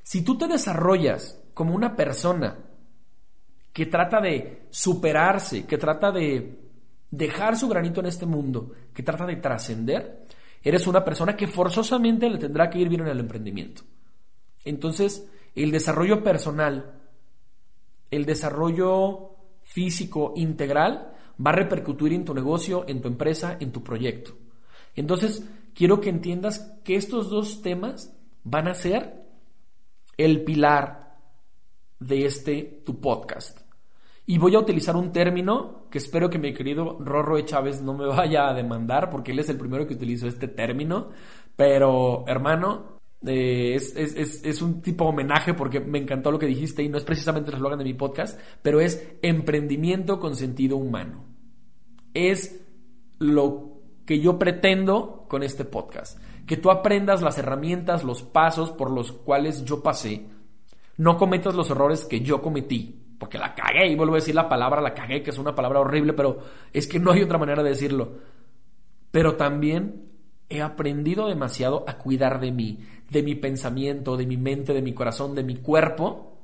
Si 0.03 0.21
tú 0.23 0.37
te 0.37 0.47
desarrollas 0.47 1.43
como 1.55 1.75
una 1.75 1.97
persona 1.97 2.59
que 3.73 3.87
trata 3.87 4.21
de 4.21 4.67
superarse, 4.69 5.65
que 5.65 5.79
trata 5.79 6.13
de 6.13 6.59
dejar 7.11 7.57
su 7.57 7.71
granito 7.71 8.01
en 8.01 8.07
este 8.09 8.27
mundo, 8.27 8.73
que 8.93 9.03
trata 9.03 9.25
de 9.25 9.37
trascender, 9.37 10.27
eres 10.63 10.87
una 10.87 11.03
persona 11.03 11.35
que 11.35 11.49
forzosamente 11.49 12.29
le 12.29 12.37
tendrá 12.37 12.69
que 12.69 12.81
ir 12.81 12.91
bien 12.91 13.01
en 13.01 13.09
el 13.09 13.21
emprendimiento. 13.21 13.81
Entonces, 14.63 15.27
el 15.55 15.71
desarrollo 15.71 16.23
personal, 16.23 17.01
el 18.11 18.27
desarrollo 18.27 19.37
físico 19.63 20.35
integral 20.37 21.15
va 21.45 21.51
a 21.51 21.55
repercutir 21.57 22.13
en 22.13 22.25
tu 22.25 22.35
negocio, 22.35 22.85
en 22.87 23.01
tu 23.01 23.09
empresa, 23.09 23.57
en 23.61 23.73
tu 23.73 23.83
proyecto. 23.83 24.33
Entonces, 24.95 25.49
quiero 25.75 26.01
que 26.01 26.11
entiendas 26.11 26.79
que 26.85 26.97
estos 26.97 27.31
dos 27.31 27.63
temas 27.63 28.15
van 28.45 28.69
a 28.69 28.75
ser 28.75 29.23
el 30.17 30.45
pilar 30.45 31.17
de 31.99 32.27
este 32.27 32.83
tu 32.85 33.01
podcast. 33.01 33.61
Y 34.25 34.39
voy 34.39 34.55
a 34.55 34.61
utilizar 34.61 34.97
un 34.97 35.13
término 35.13 35.87
que 35.91 35.99
espero 35.99 36.31
que 36.31 36.39
mi 36.39 36.55
querido 36.55 36.99
Rorro 37.01 37.37
de 37.37 37.45
Chávez 37.45 37.83
no 37.83 37.95
me 37.95 38.07
vaya 38.09 38.49
a 38.49 38.55
demandar 38.55 39.11
porque 39.11 39.33
él 39.33 39.39
es 39.39 39.49
el 39.49 39.59
primero 39.59 39.87
que 39.87 39.95
utilizó 39.95 40.29
este 40.29 40.49
término. 40.49 41.11
Pero, 41.57 42.25
hermano, 42.27 42.99
eh, 43.27 43.75
es, 43.75 43.95
es, 43.97 44.63
un 44.63 44.81
tipo 44.81 45.05
de 45.05 45.11
homenaje 45.11 45.55
porque 45.55 45.81
me 45.81 45.99
encantó 45.99 46.31
lo 46.31 46.39
que 46.39 46.47
dijiste 46.47 46.83
y 46.83 46.89
no 46.89 46.99
es 46.99 47.05
precisamente 47.05 47.51
el 47.51 47.57
eslogan 47.57 47.79
de 47.79 47.85
mi 47.85 47.95
podcast, 47.95 48.41
pero 48.63 48.81
es 48.81 49.17
emprendimiento 49.23 50.19
con 50.19 50.35
sentido 50.35 50.77
humano. 50.77 51.32
Es 52.15 52.61
lo 53.19 53.81
que 54.07 54.21
yo 54.21 54.39
pretendo 54.39 55.27
con 55.29 55.43
este 55.43 55.65
podcast. 55.65 56.19
Que 56.47 56.57
tú 56.57 56.71
aprendas 56.71 57.23
las 57.23 57.39
herramientas, 57.39 58.05
los 58.05 58.23
pasos 58.23 58.71
por 58.71 58.91
los 58.91 59.13
cuales 59.13 59.65
yo 59.65 59.83
pasé. 59.83 60.27
No 60.97 61.17
cometas 61.17 61.55
los 61.55 61.71
errores 61.71 62.05
que 62.05 62.21
yo 62.21 62.43
cometí 62.43 63.03
porque 63.23 63.39
la 63.39 63.55
cagué, 63.55 63.87
y 63.87 63.95
vuelvo 63.95 64.15
a 64.15 64.17
decir 64.17 64.35
la 64.35 64.49
palabra, 64.49 64.81
la 64.81 64.95
cagué, 64.95 65.23
que 65.23 65.31
es 65.31 65.39
una 65.39 65.55
palabra 65.55 65.79
horrible, 65.79 66.13
pero 66.13 66.39
es 66.73 66.89
que 66.89 66.99
no 66.99 67.13
hay 67.13 67.23
otra 67.23 67.39
manera 67.39 67.63
de 67.63 67.69
decirlo. 67.69 68.15
Pero 69.13 69.37
también 69.37 70.11
he 70.49 70.61
aprendido 70.61 71.29
demasiado 71.29 71.85
a 71.87 71.99
cuidar 71.99 72.41
de 72.41 72.51
mí, 72.51 72.81
de 73.09 73.23
mi 73.23 73.37
pensamiento, 73.37 74.17
de 74.17 74.27
mi 74.27 74.37
mente, 74.37 74.75
de 74.75 74.83
mi 74.83 74.93
corazón, 74.93 75.37
de 75.37 75.45
mi 75.45 75.55
cuerpo, 75.55 76.37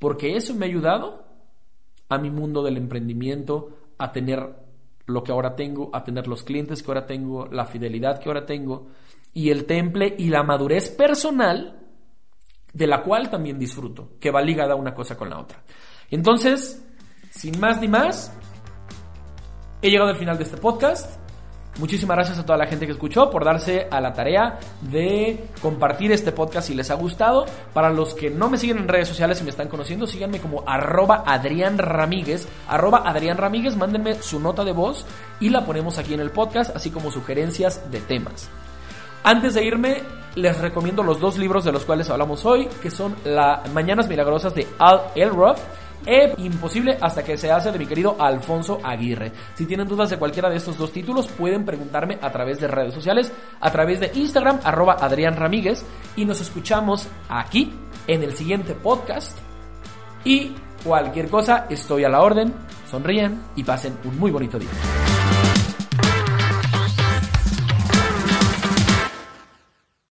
porque 0.00 0.34
eso 0.34 0.52
me 0.56 0.66
ha 0.66 0.68
ayudado 0.68 1.26
a 2.08 2.18
mi 2.18 2.28
mundo 2.28 2.64
del 2.64 2.78
emprendimiento, 2.78 3.70
a 3.96 4.10
tener 4.10 4.52
lo 5.10 5.22
que 5.22 5.32
ahora 5.32 5.56
tengo, 5.56 5.90
a 5.92 6.04
tener 6.04 6.26
los 6.26 6.42
clientes 6.42 6.82
que 6.82 6.90
ahora 6.90 7.06
tengo, 7.06 7.46
la 7.46 7.66
fidelidad 7.66 8.18
que 8.18 8.28
ahora 8.28 8.46
tengo, 8.46 8.88
y 9.32 9.50
el 9.50 9.66
temple 9.66 10.14
y 10.18 10.28
la 10.28 10.42
madurez 10.42 10.90
personal 10.90 11.80
de 12.72 12.86
la 12.86 13.02
cual 13.02 13.30
también 13.30 13.58
disfruto, 13.58 14.12
que 14.18 14.30
va 14.30 14.40
ligada 14.40 14.74
una 14.74 14.94
cosa 14.94 15.16
con 15.16 15.30
la 15.30 15.38
otra. 15.38 15.62
Entonces, 16.10 16.84
sin 17.30 17.58
más 17.60 17.80
ni 17.80 17.88
más, 17.88 18.36
he 19.82 19.90
llegado 19.90 20.10
al 20.10 20.16
final 20.16 20.36
de 20.36 20.44
este 20.44 20.56
podcast. 20.56 21.19
Muchísimas 21.80 22.14
gracias 22.14 22.38
a 22.38 22.44
toda 22.44 22.58
la 22.58 22.66
gente 22.66 22.84
que 22.84 22.92
escuchó 22.92 23.30
por 23.30 23.42
darse 23.42 23.88
a 23.90 24.02
la 24.02 24.12
tarea 24.12 24.58
de 24.82 25.46
compartir 25.62 26.12
este 26.12 26.30
podcast 26.30 26.68
si 26.68 26.74
les 26.74 26.90
ha 26.90 26.94
gustado. 26.94 27.46
Para 27.72 27.88
los 27.88 28.12
que 28.12 28.28
no 28.28 28.50
me 28.50 28.58
siguen 28.58 28.76
en 28.76 28.88
redes 28.88 29.08
sociales 29.08 29.40
y 29.40 29.44
me 29.44 29.50
están 29.50 29.68
conociendo, 29.68 30.06
síganme 30.06 30.40
como 30.40 30.62
arroba 30.66 31.24
Adrián 31.26 31.78
Ramírez. 31.78 32.46
Arroba 32.68 33.02
Adrián 33.06 33.38
Ramírez, 33.38 33.76
mándenme 33.76 34.16
su 34.16 34.38
nota 34.40 34.62
de 34.62 34.72
voz 34.72 35.06
y 35.40 35.48
la 35.48 35.64
ponemos 35.64 35.96
aquí 35.96 36.12
en 36.12 36.20
el 36.20 36.30
podcast, 36.30 36.76
así 36.76 36.90
como 36.90 37.10
sugerencias 37.10 37.90
de 37.90 38.00
temas. 38.00 38.50
Antes 39.24 39.54
de 39.54 39.64
irme, 39.64 40.02
les 40.34 40.58
recomiendo 40.58 41.02
los 41.02 41.18
dos 41.18 41.38
libros 41.38 41.64
de 41.64 41.72
los 41.72 41.86
cuales 41.86 42.10
hablamos 42.10 42.44
hoy, 42.44 42.68
que 42.82 42.90
son 42.90 43.16
La 43.24 43.62
Mañanas 43.72 44.06
Milagrosas 44.06 44.54
de 44.54 44.68
Al 44.78 45.00
Elroth 45.14 45.58
e 46.06 46.34
Imposible 46.38 46.96
hasta 47.00 47.22
que 47.22 47.36
se 47.36 47.50
hace 47.50 47.72
de 47.72 47.78
mi 47.78 47.86
querido 47.86 48.16
Alfonso 48.18 48.80
Aguirre. 48.82 49.32
Si 49.54 49.66
tienen 49.66 49.88
dudas 49.88 50.10
de 50.10 50.18
cualquiera 50.18 50.48
de 50.48 50.56
estos 50.56 50.78
dos 50.78 50.92
títulos, 50.92 51.28
pueden 51.28 51.64
preguntarme 51.64 52.18
a 52.20 52.30
través 52.30 52.60
de 52.60 52.68
redes 52.68 52.94
sociales, 52.94 53.32
a 53.60 53.70
través 53.70 54.00
de 54.00 54.10
Instagram, 54.14 54.60
arroba 54.64 54.96
Adrián 55.00 55.36
Ramírez, 55.36 55.84
y 56.16 56.24
nos 56.24 56.40
escuchamos 56.40 57.08
aquí 57.28 57.72
en 58.06 58.22
el 58.22 58.34
siguiente 58.34 58.74
podcast. 58.74 59.38
Y 60.24 60.52
cualquier 60.84 61.28
cosa, 61.28 61.66
estoy 61.70 62.04
a 62.04 62.08
la 62.08 62.22
orden. 62.22 62.52
Sonríen 62.90 63.40
y 63.56 63.64
pasen 63.64 63.96
un 64.04 64.18
muy 64.18 64.30
bonito 64.30 64.58
día. 64.58 64.70